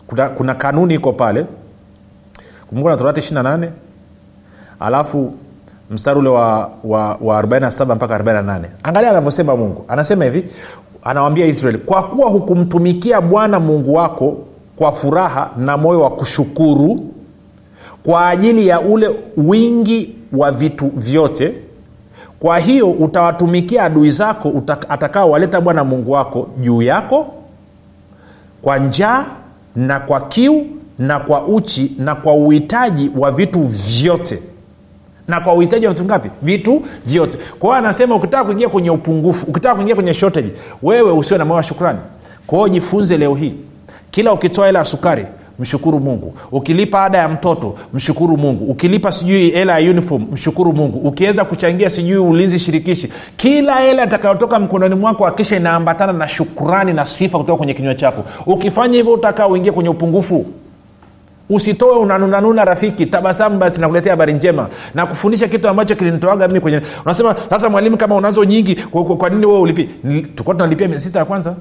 Kuna, 0.07 0.29
kuna 0.29 0.55
kanuni 0.55 0.95
iko 0.95 1.13
pale. 1.13 1.47
Kumbukumbu 2.69 2.89
la 2.89 2.97
torati 2.97 3.21
28 3.21 3.69
alafu 4.81 5.33
mstari 5.91 6.19
ule 6.19 6.29
wa, 6.29 6.71
wa, 6.85 7.17
wa 7.21 7.43
47 7.43 7.95
mpaka 7.95 8.19
48 8.19 8.61
angalia 8.83 9.11
anavyosema 9.11 9.57
mungu. 9.57 9.85
Anasema 9.89 10.25
hivi 10.25 10.45
anawambia 11.05 11.47
israeli 11.47 11.79
kwa 11.79 12.03
kuwa 12.03 12.31
hukumtumikia 12.31 13.21
bwana 13.21 13.61
mungu 13.61 13.95
wako 13.95 14.37
kwa 14.77 14.93
furaha 14.93 15.51
na 15.57 15.77
moyo 15.77 16.01
wa 16.01 16.11
kushukuru 16.11 17.01
kwa 18.07 18.29
ajili 18.29 18.67
ya 18.67 18.81
ule 18.81 19.11
wingi 19.37 20.15
wa 20.33 20.53
vitu 20.53 20.91
vyote. 20.97 21.55
Kwa 22.41 22.59
hiyo 22.59 22.91
utawatumikia 22.91 23.83
adui 23.85 24.11
zako 24.11 24.63
atakaowaleta 24.89 25.61
bwana 25.61 25.85
mungu 25.85 26.13
wako 26.13 26.49
juu 26.61 26.83
yako 26.83 27.27
kwa 28.63 28.79
njaa 28.79 29.25
na 29.77 30.01
kwa 30.01 30.21
kiu 30.21 30.67
na 30.99 31.21
kwa 31.21 31.45
uchi 31.45 31.93
na 31.99 32.15
kwa 32.15 32.33
uhitaji 32.35 33.11
wa 33.17 33.31
vitu 33.31 33.63
vyote. 33.63 34.43
Na 35.29 35.41
kwa 35.41 35.55
uhitaji 35.55 35.87
wa 35.87 35.93
vitu 35.93 36.05
ngapi? 36.05 36.31
Vitu 36.43 36.83
vyote. 37.07 37.39
Kwa 37.59 37.69
hiyo 37.69 37.79
anasema 37.79 38.15
ukitaka 38.15 38.45
kuingia 38.45 38.69
kwenye 38.69 38.91
upungufu 38.91 39.47
ukitaka 39.47 39.75
kuingia 39.75 39.95
kwenye 39.95 40.15
shortage 40.15 40.53
wewe 40.83 41.13
usiwe 41.13 41.39
na 41.39 41.45
moyo 41.45 41.57
wa 41.57 41.63
shukrani. 41.63 41.99
Kwa 42.47 42.59
hiyo 42.59 42.69
jifunze 42.69 43.17
leo 43.17 43.35
hii 43.35 43.55
kila 44.11 44.33
ukitoa 44.33 44.67
hela 44.67 44.79
ya 44.79 44.85
sukari 44.85 45.27
mshukuru 45.59 46.01
mungu. 46.01 46.35
Ukilipa 46.53 47.05
ada 47.05 47.19
ya 47.19 47.29
mtoto 47.29 47.75
mshukuru 47.95 48.37
mungu. 48.37 48.65
Ukilipa 48.65 49.13
sijui 49.13 49.51
hela 49.51 49.79
ya 49.79 49.91
uniform 49.91 50.27
mshukuru 50.33 50.73
mungu. 50.73 50.99
Ukiweza 50.99 51.45
kuchangia 51.45 51.91
sijui 51.91 52.17
ulinzi 52.19 52.59
shirikishi 52.59 53.13
kila 53.37 53.77
hela 53.77 54.05
itakayotoka 54.05 54.59
mkononi 54.59 54.95
mwako 54.95 55.27
akisha 55.27 55.57
inaambatana 55.57 56.13
na 56.13 56.29
shukrani 56.29 56.93
na 56.93 57.07
sifa 57.07 57.39
kutoka 57.39 57.57
kwenye 57.59 57.75
kinywa 57.75 57.95
chako. 57.95 58.25
Ukifanya 58.47 58.97
hivyo 58.97 59.13
utakaa 59.13 59.47
uingie 59.49 59.73
kwenye 59.73 59.89
upungufu. 59.89 60.47
Usitoe 61.51 61.99
unanunanuna 61.99 62.65
rafiki 62.65 63.07
tabasamu 63.07 63.59
basi 63.59 63.81
nakuletea 63.81 64.13
habari 64.13 64.33
njema. 64.33 64.69
Na 64.95 65.07
kufundisha 65.07 65.49
kitu 65.49 65.69
ambacho 65.69 65.95
kilinitoaga 65.95 66.49
mimi 66.49 66.61
kwenye 66.61 66.81
unasema 67.05 67.35
sasa 67.51 67.69
mwalimu 67.71 67.97
kama 67.97 68.15
unazo 68.15 68.45
nyingi 68.45 68.75
kwa, 68.75 69.05
kwa, 69.05 69.17
kwa 69.17 69.31
nini 69.31 69.47
wewe 69.47 69.61
ulipi? 69.61 69.85
Tulikuwa 70.03 70.55
tunalipia 70.55 71.01
sita 71.01 71.19
ya 71.19 71.25
kwanza 71.25 71.55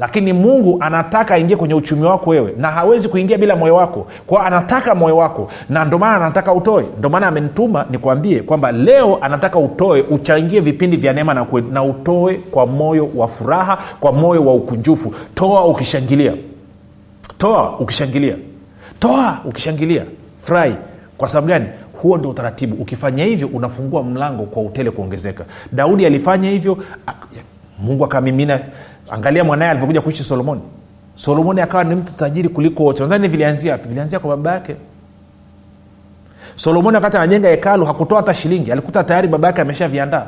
lakini 0.00 0.32
mungu 0.32 0.76
anataka 0.80 1.34
aingie 1.34 1.56
kwenye 1.56 1.74
uchumi 1.74 2.04
wako 2.06 2.30
wewe 2.30 2.54
na 2.58 2.70
hawezi 2.70 3.08
kuingia 3.08 3.38
bila 3.38 3.56
moyo 3.56 3.74
wako. 3.74 4.06
Kwao 4.26 4.42
anataka 4.42 4.94
moyo 4.94 5.16
wako 5.16 5.48
na 5.68 5.84
ndomaana 5.84 6.16
anataka 6.16 6.52
utoe. 6.54 6.84
Ndomaana 6.98 7.26
amenituma 7.26 7.86
nikwambie 7.90 8.40
kwamba 8.40 8.72
leo 8.72 9.18
anataka 9.20 9.58
utoe 9.58 10.02
uchangie 10.02 10.60
vipindi 10.60 10.96
vya 10.96 11.12
neema 11.12 11.34
na, 11.34 11.46
na 11.72 11.82
utoe 11.82 12.34
kwa 12.34 12.66
moyo 12.66 13.08
wa 13.14 13.28
furaha 13.28 13.78
kwa 14.00 14.12
moyo 14.12 14.44
wa 14.46 14.54
ukunjufu. 14.54 15.14
Toa 15.34 15.64
ukishangilia. 15.66 16.32
Toa 17.38 17.78
ukishangilia. 17.78 18.36
Toa 18.98 19.38
ukishangilia. 19.44 20.04
Furahi 20.40 20.74
kwa 21.18 21.28
sababu 21.28 21.48
gani? 21.48 21.66
Huo 22.02 22.18
ndio 22.18 22.30
utaratibu. 22.30 22.82
Ukifanya 22.82 23.24
hivyo 23.24 23.48
unafungua 23.48 24.02
mlango 24.02 24.42
kwa 24.42 24.62
utele 24.62 24.90
kuongezeka. 24.90 25.44
Daudi 25.72 26.06
alifanya 26.06 26.50
hivyo. 26.50 26.78
Mungu 27.78 28.04
akamimina 28.04 28.60
angalia 29.10 29.44
mwanaye 29.44 29.70
alivyokuja 29.70 30.00
kuishi 30.00 30.24
solomoni. 30.24 30.60
Solomoni 31.14 31.60
akawa 31.60 31.84
ni 31.84 31.94
mtu 31.94 32.12
tajiri 32.12 32.48
kuliko 32.48 32.84
wote. 32.84 33.02
Nadhani 33.02 33.28
vilianzia 33.28 33.76
vilianzia 33.76 34.18
kwa 34.18 34.36
baba 34.36 34.52
yake. 34.52 34.76
Solomoni 36.56 36.94
wakati 36.94 37.16
anajenga 37.16 37.48
hekalu 37.48 37.84
hakutoa 37.86 38.16
hata 38.20 38.34
shilingi. 38.34 38.72
Alikuta 38.72 39.04
tayari 39.04 39.28
baba 39.28 39.48
yake 39.48 39.60
ameshaviandaa. 39.60 40.26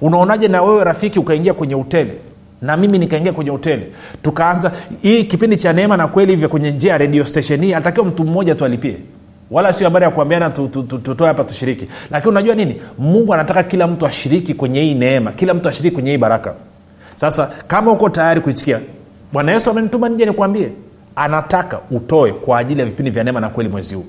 Unaonaje 0.00 0.48
na 0.48 0.62
wewe 0.62 0.84
rafiki 0.84 1.18
ukaingia 1.18 1.54
kwenye 1.54 1.74
hoteli? 1.74 2.12
Na 2.62 2.76
mimi 2.76 2.98
nikaingia 2.98 3.32
kwenye 3.32 3.50
hoteli. 3.50 3.86
Tukaanza 4.22 4.72
hii 5.02 5.24
kipindi 5.24 5.56
cha 5.56 5.72
neema 5.72 5.96
na 5.96 6.08
kweli 6.08 6.32
hivyo 6.32 6.48
kwenye 6.48 6.70
njia 6.70 6.92
ya 6.92 6.98
radio 6.98 7.24
station 7.24 7.60
hii 7.64 7.72
anatakiwa 7.74 8.06
mtu 8.06 8.24
mmoja 8.24 8.54
tu 8.54 8.64
alipie. 8.64 8.96
Wala 9.50 9.72
sio 9.72 9.86
habari 9.86 10.04
ya 10.04 10.10
kuambiana 10.10 10.50
tutoe 10.50 10.82
tu, 10.82 10.98
tu, 10.98 11.14
tu, 11.14 11.24
hapa 11.24 11.44
tushiriki. 11.44 11.88
Lakini 12.10 12.30
unajua 12.30 12.54
nini? 12.54 12.80
Mungu 12.98 13.34
anataka 13.34 13.62
kila 13.62 13.86
mtu 13.86 14.06
ashiriki 14.06 14.54
kwenye 14.54 14.80
hii 14.80 14.94
neema. 14.94 15.32
Kila 15.32 15.54
mtu 15.54 15.68
ashiriki 15.68 15.94
kwenye 15.94 16.10
hii 16.10 16.18
baraka 16.18 16.54
sasa 17.16 17.50
kama 17.66 17.92
uko 17.92 18.08
tayari 18.08 18.40
kuitikia 18.40 18.80
bwana 19.32 19.52
yesu 19.52 19.70
amenituma 19.70 20.08
nije 20.08 20.26
nikwambie 20.26 20.72
anataka 21.16 21.80
utoe 21.90 22.32
kwa 22.32 22.58
ajili 22.58 22.80
ya 22.80 22.86
vipindi 22.86 23.10
vya 23.10 23.24
neema 23.24 23.40
na 23.40 23.48
kweli 23.48 23.70
mwezi 23.70 23.94
huu. 23.94 24.04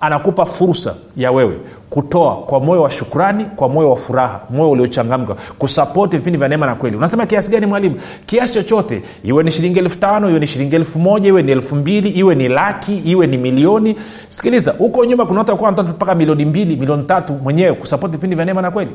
Anakupa 0.00 0.46
fursa 0.46 0.94
ya 1.16 1.32
wewe 1.32 1.54
kutoa 1.90 2.36
kwa 2.36 2.60
moyo 2.60 2.82
wa 2.82 2.90
shukrani 2.90 3.44
kwa 3.44 3.68
moyo 3.68 3.90
wa 3.90 3.96
furaha 3.96 4.40
moyo 4.50 4.70
uliochangamka 4.70 5.34
kusapoti 5.58 6.16
vipindi 6.16 6.38
vya 6.38 6.48
neema 6.48 6.66
na 6.66 6.74
kweli. 6.74 6.96
Unasema 6.96 7.26
kiasi 7.26 7.50
gani 7.50 7.66
mwalimu? 7.66 7.96
Kiasi 8.26 8.52
chochote. 8.52 9.02
Iwe 9.22 9.42
ni 9.42 9.50
shilingi 9.50 9.78
elfu 9.78 9.98
tano 9.98 10.30
iwe 10.30 10.38
ni 10.38 10.46
shilingi 10.46 10.76
elfu 10.76 10.98
moja 10.98 11.28
iwe 11.28 11.42
ni 11.42 11.52
elfu 11.52 11.76
mbili 11.76 12.08
iwe 12.10 12.34
ni 12.34 12.48
laki 12.48 12.96
iwe 12.98 13.26
ni 13.26 13.38
milioni. 13.38 13.96
Sikiliza 14.28 14.72
huko 14.78 15.04
nyuma 15.04 15.26
kuna 15.26 15.40
watu 15.40 15.82
mpaka 15.82 16.14
milioni 16.14 16.44
mbili 16.44 16.76
milioni 16.76 17.02
tatu 17.02 17.32
mwenyewe 17.32 17.72
kusapoti 17.72 18.12
vipindi 18.12 18.36
vya 18.36 18.44
neema 18.44 18.62
na 18.62 18.70
kweli 18.70 18.90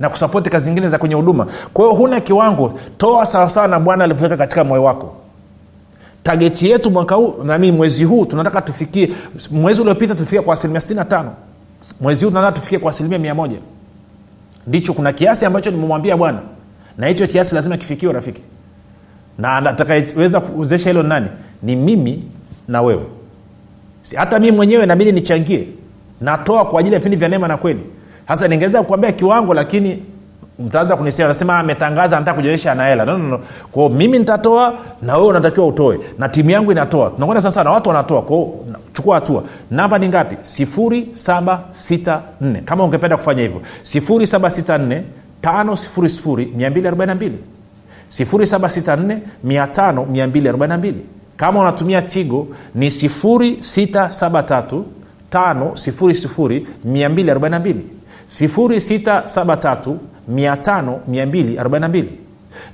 na 0.00 0.08
kusapoti 0.08 0.50
kazi 0.50 0.64
zingine 0.64 0.88
za 0.88 0.98
kwenye 0.98 1.14
huduma. 1.14 1.46
Kwa 1.72 1.84
hiyo 1.84 1.96
huna 1.96 2.20
kiwango 2.20 2.78
toa 2.98 3.26
sawasawa 3.26 3.68
na 3.68 3.80
bwana 3.80 4.04
alivyoweka 4.04 4.36
katika 4.36 4.64
moyo 4.64 4.84
wako. 4.84 5.14
Tageti 6.22 6.70
yetu 6.70 6.90
mwaka 6.90 7.14
huu 7.14 7.34
nami 7.44 7.72
mwezi 7.72 8.04
huu 8.04 8.24
tunataka 8.24 8.62
tufikie 8.62 9.10
mwezi 9.50 9.80
uliopita 9.82 10.14
tufikie 10.14 10.40
kwa 10.40 10.54
asilimia 10.54 10.80
65 10.80 11.24
mwezi 12.00 12.24
huu 12.24 12.30
tunataka 12.30 12.52
tufikie 12.52 12.78
kwa 12.78 12.90
asilimia 12.90 13.18
mia 13.18 13.34
moja. 13.34 13.56
Ndicho 14.66 14.92
kuna 14.92 15.12
kiasi 15.12 15.44
ambacho 15.46 15.70
nimemwambia 15.70 16.16
bwana 16.16 16.38
na 16.98 17.06
hicho 17.06 17.26
kiasi 17.26 17.54
lazima 17.54 17.76
kifikiwe 17.76 18.12
rafiki. 18.12 18.42
Na 19.38 19.56
atakayeweza 19.56 20.40
kuwezesha 20.40 20.90
hilo 20.90 21.02
nani? 21.02 21.28
Ni 21.62 21.76
mimi 21.76 22.22
na 22.68 22.82
wewe. 22.82 23.02
Hata 24.16 24.38
mii 24.38 24.50
mwenyewe 24.50 24.86
nabidi 24.86 25.12
nichangie. 25.12 25.68
Natoa 26.20 26.64
kwa 26.64 26.80
ajili 26.80 26.94
ya 26.94 26.98
vipindi 27.00 27.16
vya 27.16 27.28
neema 27.28 27.48
na 27.48 27.56
kweli 27.56 27.80
sasa 28.28 28.48
ningeweza 28.48 28.82
kukwambia 28.82 29.12
kiwango 29.12 29.54
lakini 29.54 30.02
mtaanza 30.58 30.96
kunisema 30.96 31.28
nasema 31.28 31.58
ametangaza 31.58 32.16
anataka 32.16 32.34
kujionyesha 32.36 32.72
ana 32.72 32.86
hela. 32.86 33.04
No, 33.04 33.18
no, 33.18 33.28
no. 33.28 33.40
kwao 33.72 33.88
mimi 33.88 34.18
nitatoa 34.18 34.74
na 35.02 35.16
wewe 35.16 35.28
unatakiwa 35.28 35.66
utoe. 35.66 35.98
Na 36.18 36.28
timu 36.28 36.50
yangu 36.50 36.72
inatoa. 36.72 37.10
Tunakwenda 37.10 37.40
sasa 37.42 37.64
na 37.64 37.70
watu 37.70 37.88
wanatoa. 37.88 38.22
Kwao 38.22 38.54
chukua 38.92 39.14
hatua. 39.14 39.42
Namba 39.70 39.98
ni 39.98 40.08
ngapi? 40.08 40.34
764 40.34 42.62
kama 42.64 42.84
ungependa 42.84 43.16
kufanya 43.16 43.42
hivyo. 43.42 43.60
764 43.82 45.02
5242 45.42 47.30
764 48.10 49.18
5242 49.46 50.92
kama 51.36 51.60
unatumia 51.60 52.02
tigo 52.02 52.46
ni 52.74 52.88
673 52.88 54.82
5242 55.30 57.74
673 58.28 59.96
5242 60.30 62.04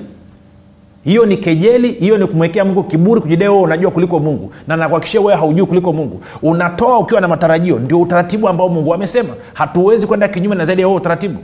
hiyo 1.04 1.26
ni 1.26 1.36
kejeli 1.36 1.92
hiyo 1.92 2.18
ni 2.18 2.26
kumwekea 2.26 2.64
mungu 2.64 2.82
kiburi 2.84 3.20
kujidai 3.20 3.48
wewe 3.48 3.60
unajua 3.62 3.90
kuliko 3.90 4.18
mungu. 4.18 4.52
Na 4.68 4.76
nakuhakikishia 4.76 5.20
wewe 5.20 5.34
haujui 5.34 5.66
kuliko 5.66 5.92
mungu. 5.92 6.20
Unatoa 6.42 6.98
ukiwa 6.98 7.20
na 7.20 7.28
matarajio. 7.28 7.78
Ndio 7.78 8.00
utaratibu 8.00 8.48
ambao 8.48 8.68
mungu 8.68 8.94
amesema. 8.94 9.28
Hatuwezi 9.54 10.06
kwenda 10.06 10.28
kinyume 10.28 10.54
na 10.54 10.64
zaidi 10.64 10.82
ya 10.82 10.88
huo 10.88 10.96
utaratibu. 10.96 11.38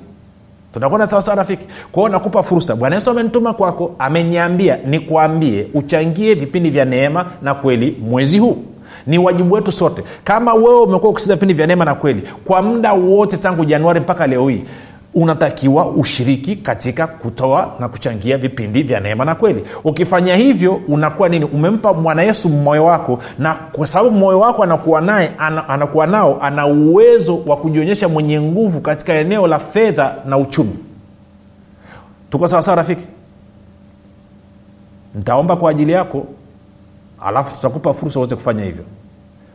Tunakwenda 0.75 1.07
sawasawa 1.07 1.37
rafiki? 1.37 1.67
Kwao 1.93 2.09
nakupa 2.09 2.43
fursa. 2.43 2.77
Bwana 2.77 2.95
yesu 2.95 3.11
amenituma 3.11 3.53
kwako 3.55 3.95
ameniambia 3.99 4.79
nikuambie 4.87 5.67
uchangie 5.75 6.35
vipindi 6.35 6.71
vya 6.71 6.85
neema 6.85 7.27
na 7.43 7.55
kweli 7.55 7.97
mwezi 8.09 8.39
huu. 8.39 8.57
Ni 9.07 9.19
wajibu 9.19 9.55
wetu 9.55 9.73
sote. 9.73 10.03
Kama 10.25 10.55
wewe 10.55 10.81
umekuwa 10.81 11.11
ukisiza 11.13 11.35
vipindi 11.35 11.55
vya 11.55 11.67
neema 11.67 11.85
na 11.85 11.95
kweli 11.95 12.23
kwa 12.45 12.63
muda 12.63 12.93
wote 12.93 13.37
tangu 13.37 13.65
januari 13.65 14.01
mpaka 14.01 14.27
leo 14.27 14.49
hii 14.49 14.63
unatakiwa 15.15 15.91
ushiriki 15.91 16.57
katika 16.57 17.07
kutoa 17.07 17.75
na 17.81 17.89
kuchangia 17.89 18.39
vipindi 18.39 18.83
vya 18.83 19.01
neema 19.01 19.25
na 19.25 19.35
kweli. 19.35 19.65
Ukifanya 19.85 20.37
hivyo 20.37 20.81
unakuwa 20.89 21.29
nini? 21.29 21.45
Umempa 21.45 21.93
mwana 21.93 22.23
yesu 22.23 22.49
moyo 22.49 22.85
wako 22.85 23.19
na 23.39 23.55
kwa 23.55 23.87
sababu 23.87 24.11
moyo 24.11 24.41
wako 24.41 24.63
anakuwa 24.63 25.01
naye 25.01 25.33
ana, 25.39 25.69
anakuwa 25.69 26.07
nao 26.07 26.39
ana 26.43 26.67
uwezo 26.67 27.39
wa 27.47 27.57
kujionyesha 27.57 28.09
mwenye 28.09 28.41
nguvu 28.41 28.81
katika 28.81 29.13
eneo 29.15 29.47
la 29.47 29.59
fedha 29.59 30.15
na 30.27 30.39
uchumi. 30.39 30.77
Tuko 32.31 32.49
sawasawa 32.49 32.77
rafiki? 32.77 33.07
Nitaomba 35.15 35.57
kwa 35.57 35.71
ajili 35.71 35.93
yako 35.93 36.27
alafu 37.25 37.55
tutakupa 37.57 37.95
fursa 37.95 38.19
uweze 38.19 38.35
kufanya 38.35 38.65
hivyo. 38.65 38.85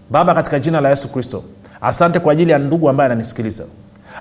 Baba 0.09 0.33
katika 0.33 0.59
jina 0.59 0.81
la 0.81 0.89
yesu 0.89 1.11
kristo 1.13 1.43
asante 1.81 2.19
kwa 2.19 2.31
ajili 2.31 2.51
ya 2.51 2.59
ndugu 2.59 2.89
ambaye 2.89 3.05
ananisikiliza 3.05 3.63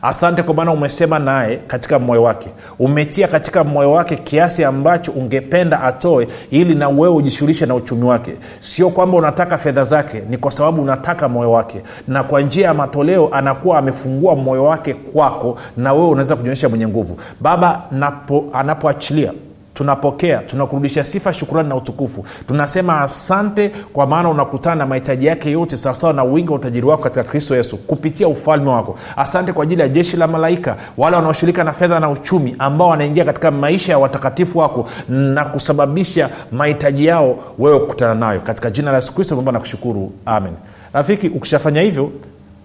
asante 0.02 0.42
kwa 0.42 0.54
maana 0.54 0.72
umesema 0.72 1.18
naye 1.18 1.56
katika 1.66 1.98
moyo 1.98 2.22
wake. 2.22 2.48
Umetia 2.78 3.28
katika 3.28 3.64
moyo 3.64 3.92
wake 3.92 4.16
kiasi 4.16 4.64
ambacho 4.64 5.12
ungependa 5.12 5.80
atoe 5.82 6.28
ili 6.50 6.74
na 6.74 6.88
wewe 6.88 7.14
ujishughulishe 7.14 7.66
na 7.66 7.74
uchumi 7.74 8.04
wake. 8.04 8.32
Sio 8.60 8.90
kwamba 8.90 9.16
unataka 9.18 9.58
fedha 9.58 9.84
zake 9.84 10.22
ni 10.30 10.36
kwa 10.36 10.50
sababu 10.52 10.82
unataka 10.82 11.28
moyo 11.28 11.52
wake. 11.52 11.82
Na 12.08 12.22
kwa 12.24 12.40
njia 12.40 12.66
ya 12.66 12.74
matoleo 12.74 13.28
anakuwa 13.32 13.78
amefungua 13.78 14.36
moyo 14.36 14.64
wake 14.64 14.94
kwako 14.94 15.58
na 15.76 15.92
wewe 15.92 16.06
unaweza 16.08 16.36
kujionyesha 16.36 16.68
mwenye 16.68 16.88
nguvu. 16.88 17.16
Baba 17.40 17.82
anapoachilia 17.90 18.60
anapoachilia 18.60 19.32
tunapokea 19.74 20.38
tunakurudisha 20.38 21.04
sifa 21.04 21.32
shukurani 21.32 21.68
na 21.68 21.76
utukufu. 21.76 22.24
Tunasema 22.48 23.00
asante 23.00 23.68
kwa 23.92 24.06
maana 24.06 24.28
unakutana 24.28 24.74
na 24.76 24.86
mahitaji 24.86 25.26
yake 25.26 25.50
yote 25.50 25.76
sawasawa 25.76 26.12
na 26.12 26.24
wingi 26.24 26.50
wa 26.50 26.56
utajiri 26.56 26.86
wako 26.86 27.02
katika 27.02 27.24
kristo 27.24 27.56
yesu 27.56 27.76
kupitia 27.76 28.28
ufalme 28.28 28.70
wako. 28.70 28.98
Asante 29.16 29.52
kwa 29.52 29.62
ajili 29.62 29.80
ya 29.82 29.88
jeshi 29.88 30.16
la 30.16 30.26
malaika 30.26 30.76
wale 30.96 31.16
wanaoshirika 31.16 31.64
na 31.64 31.72
fedha 31.72 32.00
na 32.00 32.10
uchumi 32.10 32.56
ambao 32.58 32.88
wanaingia 32.88 33.24
katika 33.24 33.50
maisha 33.50 33.92
ya 33.92 33.98
watakatifu 33.98 34.58
wako 34.58 34.88
na 35.08 35.44
kusababisha 35.44 36.30
mahitaji 36.52 37.06
yao 37.06 37.38
wewe 37.58 37.80
kukutana 37.80 38.14
nayo. 38.14 38.40
Katika 38.40 38.70
jina 38.70 38.90
la 38.90 38.96
yesu 38.96 39.14
kristo 39.14 39.42
na 39.52 39.60
kushukuru. 39.60 40.12
Amen. 40.26 40.52
Rafiki 40.92 41.28
ukishafanya 41.28 41.80
hivyo 41.80 42.10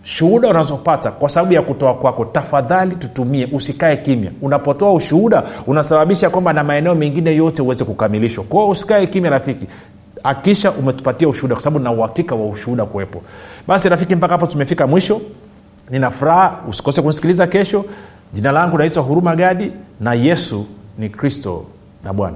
shuhuda 0.04 0.48
unazopata 0.48 1.12
kwa 1.12 1.30
sababu 1.30 1.54
ya 1.54 1.62
kutoa 1.62 1.94
kwako 1.94 2.26
tafadhali 2.26 2.96
tutumie 2.96 3.48
usikae 3.52 3.98
kimya. 3.98 4.32
Unapotoa 4.42 4.94
ushuhuda 4.94 5.44
unasababisha 5.68 6.30
kwamba 6.30 6.54
na 6.54 6.64
maeneo 6.64 6.96
mengine 6.96 7.36
yote 7.36 7.62
uweze 7.62 7.84
kukamilishwa. 7.86 8.44
Kwao 8.44 8.70
usikae 8.70 9.08
kimya 9.08 9.30
rafiki. 9.30 9.66
Akisha 10.24 10.72
umetupatia 10.72 11.28
ushuhuda 11.30 11.56
kwa 11.56 11.64
sababu 11.64 11.84
na 11.84 11.92
uhakika 11.92 12.36
wa 12.36 12.46
ushuhuda 12.50 12.86
kuwepo. 12.86 13.22
Basi 13.68 13.90
rafiki 13.90 14.16
mpaka 14.16 14.34
hapo 14.34 14.46
tumefika 14.48 14.88
mwisho. 14.88 15.22
Nina 15.90 16.12
furaha. 16.12 16.58
Usikose 16.70 17.02
kunisikiliza 17.02 17.48
kesho. 17.48 17.86
Jina 18.34 18.52
langu 18.52 18.78
naitwa 18.78 19.04
huruma 19.04 19.36
gadi 19.36 19.72
na 20.00 20.14
yesu 20.14 20.66
ni 20.98 21.10
kristo 21.10 21.66
na 22.04 22.14
bwana 22.14 22.36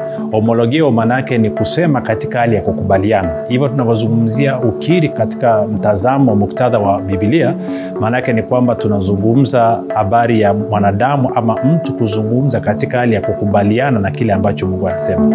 homologeo 0.31 0.91
maana 0.91 1.21
ni 1.21 1.49
kusema 1.49 2.01
katika 2.01 2.39
hali 2.39 2.55
ya 2.55 2.61
kukubaliana. 2.61 3.29
Hivyo 3.47 3.67
tunavyozungumzia 3.67 4.59
ukiri 4.59 5.09
katika 5.09 5.63
mtazamo 5.63 6.35
muktadha 6.35 6.79
wa 6.79 7.01
bibilia 7.01 7.53
maana 7.99 8.21
ni 8.21 8.43
kwamba 8.43 8.75
tunazungumza 8.75 9.83
habari 9.95 10.41
ya 10.41 10.53
mwanadamu 10.53 11.31
ama 11.35 11.55
mtu 11.63 11.93
kuzungumza 11.93 12.59
katika 12.59 12.97
hali 12.97 13.13
ya 13.15 13.21
kukubaliana 13.21 13.99
na 13.99 14.11
kile 14.11 14.33
ambacho 14.33 14.67
mungu 14.67 14.87
anasema. 14.87 15.25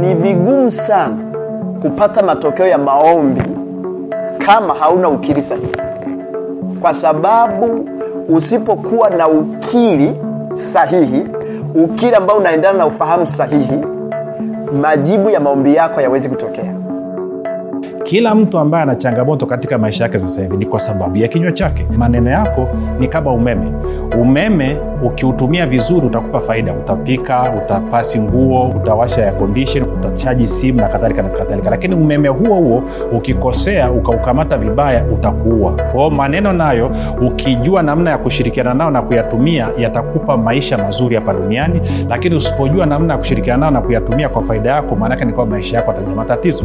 Ni 0.00 0.14
vigumu 0.14 0.70
sana 0.70 1.16
kupata 1.82 2.22
matokeo 2.22 2.66
ya 2.66 2.78
maombi 2.78 3.42
kama 4.46 4.74
hauna 4.74 5.08
ukiri 5.08 5.42
sahihi. 5.42 5.72
Kwa 6.80 6.94
sababu 6.94 7.88
usipokuwa 8.28 9.10
na 9.10 9.28
ukiri 9.28 10.12
sahihi 10.52 11.22
ukiri 11.84 12.14
ambao 12.16 12.36
unaendana 12.36 12.78
na 12.78 12.86
ufahamu 12.86 13.26
sahihi 13.26 13.78
majibu 14.80 15.30
ya 15.30 15.40
maombi 15.40 15.74
yako 15.74 15.94
hayawezi 15.94 16.28
kutokea 16.28 16.74
kila 18.06 18.34
mtu 18.34 18.58
ambaye 18.58 18.82
ana 18.82 18.96
changamoto 18.96 19.46
katika 19.46 19.78
maisha 19.78 20.04
yake 20.04 20.18
sasa 20.18 20.42
hivi 20.42 20.56
ni 20.56 20.66
kwa 20.66 20.80
sababu 20.80 21.16
ya 21.16 21.28
kinywa 21.28 21.52
chake. 21.52 21.86
Maneno 21.96 22.30
yako 22.30 22.68
ni 23.00 23.08
kama 23.08 23.32
umeme. 23.32 23.72
Umeme 24.20 24.76
ukiutumia 25.02 25.66
vizuri 25.66 26.06
utakupa 26.06 26.40
faida. 26.40 26.72
Utapika 26.72 27.52
utapasi 27.64 28.20
nguo 28.20 28.68
utawasha 28.68 29.22
ya 29.22 29.32
condition 29.32 29.84
utachaji 29.84 30.46
simu 30.46 30.80
na 30.80 30.88
kadhalika 30.88 31.22
na 31.22 31.28
kadhalika. 31.28 31.70
Lakini 31.70 31.94
umeme 31.94 32.28
huo 32.28 32.56
huo 32.56 32.82
ukikosea 33.12 33.90
ukaukamata 33.90 34.58
vibaya 34.58 35.04
utakuua. 35.04 35.72
Kwao 35.72 36.10
maneno 36.10 36.52
nayo 36.52 36.90
ukijua 37.26 37.82
namna 37.82 38.10
ya 38.10 38.18
kushirikiana 38.18 38.74
nao 38.74 38.90
na 38.90 39.02
kuyatumia 39.02 39.68
yatakupa 39.78 40.36
maisha 40.36 40.78
mazuri 40.78 41.14
hapa 41.14 41.32
duniani. 41.32 41.80
Lakini 42.08 42.34
usipojua 42.36 42.86
namna 42.86 43.12
ya 43.12 43.18
kushirikiana 43.18 43.58
nao 43.60 43.70
na 43.70 43.80
kuyatumia 43.80 44.28
kwa 44.28 44.42
faida 44.42 44.70
yako 44.70 44.96
maanake 44.96 45.24
ni 45.24 45.32
kwamba 45.32 45.56
maisha 45.56 45.76
yako 45.76 45.90
atajua 45.90 46.14
matatizo 46.14 46.64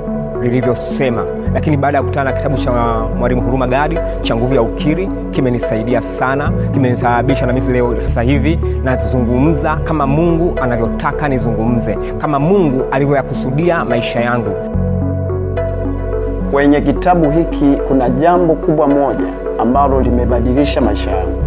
lilivyosema 0.41 1.25
lakini 1.53 1.77
baada 1.77 1.97
ya 1.97 2.01
kukutana 2.03 2.31
na 2.31 2.37
kitabu 2.37 2.57
cha 2.57 2.71
mwalimu 3.19 3.41
huruma 3.41 3.67
gadi 3.67 3.99
cha 4.21 4.35
nguvu 4.35 4.53
ya 4.55 4.61
ukiri 4.61 5.09
kimenisaidia 5.31 6.01
sana 6.01 6.51
kimenisababisha 6.73 7.45
na 7.45 7.53
mimi 7.53 7.73
leo 7.73 7.99
sasa 7.99 8.21
hivi 8.21 8.59
nazungumza 8.83 9.75
kama 9.75 10.07
mungu 10.07 10.53
anavyotaka 10.61 11.27
nizungumze 11.27 11.97
kama 12.17 12.39
mungu 12.39 12.83
alivyoyakusudia 12.91 13.85
maisha 13.85 14.19
yangu. 14.21 14.51
Kwenye 16.51 16.81
kitabu 16.81 17.31
hiki 17.31 17.77
kuna 17.87 18.09
jambo 18.09 18.53
kubwa 18.55 18.87
moja 18.87 19.25
ambalo 19.59 20.01
limebadilisha 20.01 20.81
maisha 20.81 21.11
yangu. 21.11 21.41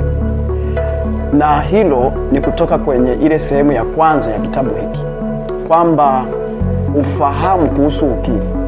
Na 1.32 1.60
hilo 1.60 2.12
ni 2.32 2.40
kutoka 2.40 2.78
kwenye 2.78 3.12
ile 3.12 3.38
sehemu 3.38 3.72
ya 3.72 3.84
kwanza 3.84 4.30
ya 4.30 4.38
kitabu 4.38 4.70
hiki 4.74 5.02
kwamba 5.68 6.24
ufahamu 7.00 7.66
kuhusu 7.68 8.06
ukiri 8.06 8.63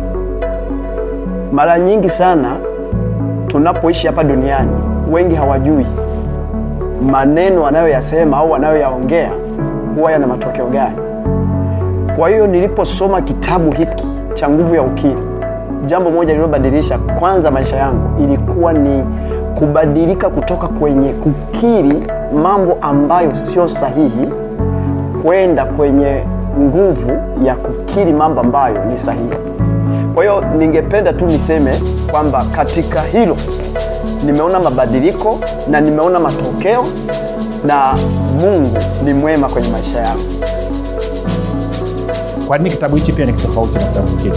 mara 1.52 1.78
nyingi 1.78 2.08
sana 2.08 2.56
tunapoishi 3.46 4.06
hapa 4.06 4.24
duniani 4.24 4.70
wengi 5.10 5.34
hawajui 5.34 5.86
maneno 7.10 7.62
wanayoyasema 7.62 8.36
au 8.36 8.50
wanayoyaongea 8.50 9.30
huwa 9.96 10.12
yana 10.12 10.26
matokeo 10.26 10.66
gani. 10.66 10.96
Kwa 12.16 12.28
hiyo 12.28 12.46
niliposoma 12.46 13.20
kitabu 13.22 13.70
hiki 13.70 14.06
cha 14.34 14.48
nguvu 14.48 14.74
ya 14.74 14.82
ukiri 14.82 15.16
jambo 15.86 16.10
moja 16.10 16.32
lililobadilisha 16.32 16.98
kwanza 16.98 17.50
maisha 17.50 17.76
yangu 17.76 18.22
ilikuwa 18.22 18.72
ni 18.72 19.04
kubadilika 19.58 20.28
kutoka 20.30 20.68
kwenye 20.68 21.12
kukiri 21.12 22.02
mambo 22.42 22.78
ambayo 22.80 23.34
sio 23.34 23.68
sahihi 23.68 24.28
kwenda 25.22 25.64
kwenye 25.64 26.22
nguvu 26.60 27.12
ya 27.42 27.54
kukiri 27.54 28.12
mambo 28.12 28.40
ambayo 28.40 28.84
ni 28.84 28.98
sahihi 28.98 29.45
kwa 30.16 30.24
hiyo 30.24 30.40
ningependa 30.40 31.12
tu 31.12 31.26
niseme 31.26 31.80
kwamba 32.10 32.44
katika 32.44 33.02
hilo 33.02 33.36
nimeona 34.24 34.60
mabadiliko 34.60 35.40
na 35.70 35.80
nimeona 35.80 36.18
matokeo 36.20 36.84
na 37.64 37.94
mungu 38.40 38.78
ni 39.04 39.14
mwema 39.14 39.48
kwenye 39.48 39.68
maisha 39.68 39.98
yangu. 40.00 40.24
Kwa 42.46 42.58
nini 42.58 42.70
kitabu 42.70 42.96
hichi 42.96 43.12
pia 43.12 43.26
ni 43.26 43.32
tofauti 43.32 43.78
na 43.78 43.84
kitabu 43.84 44.08
kingine 44.08 44.36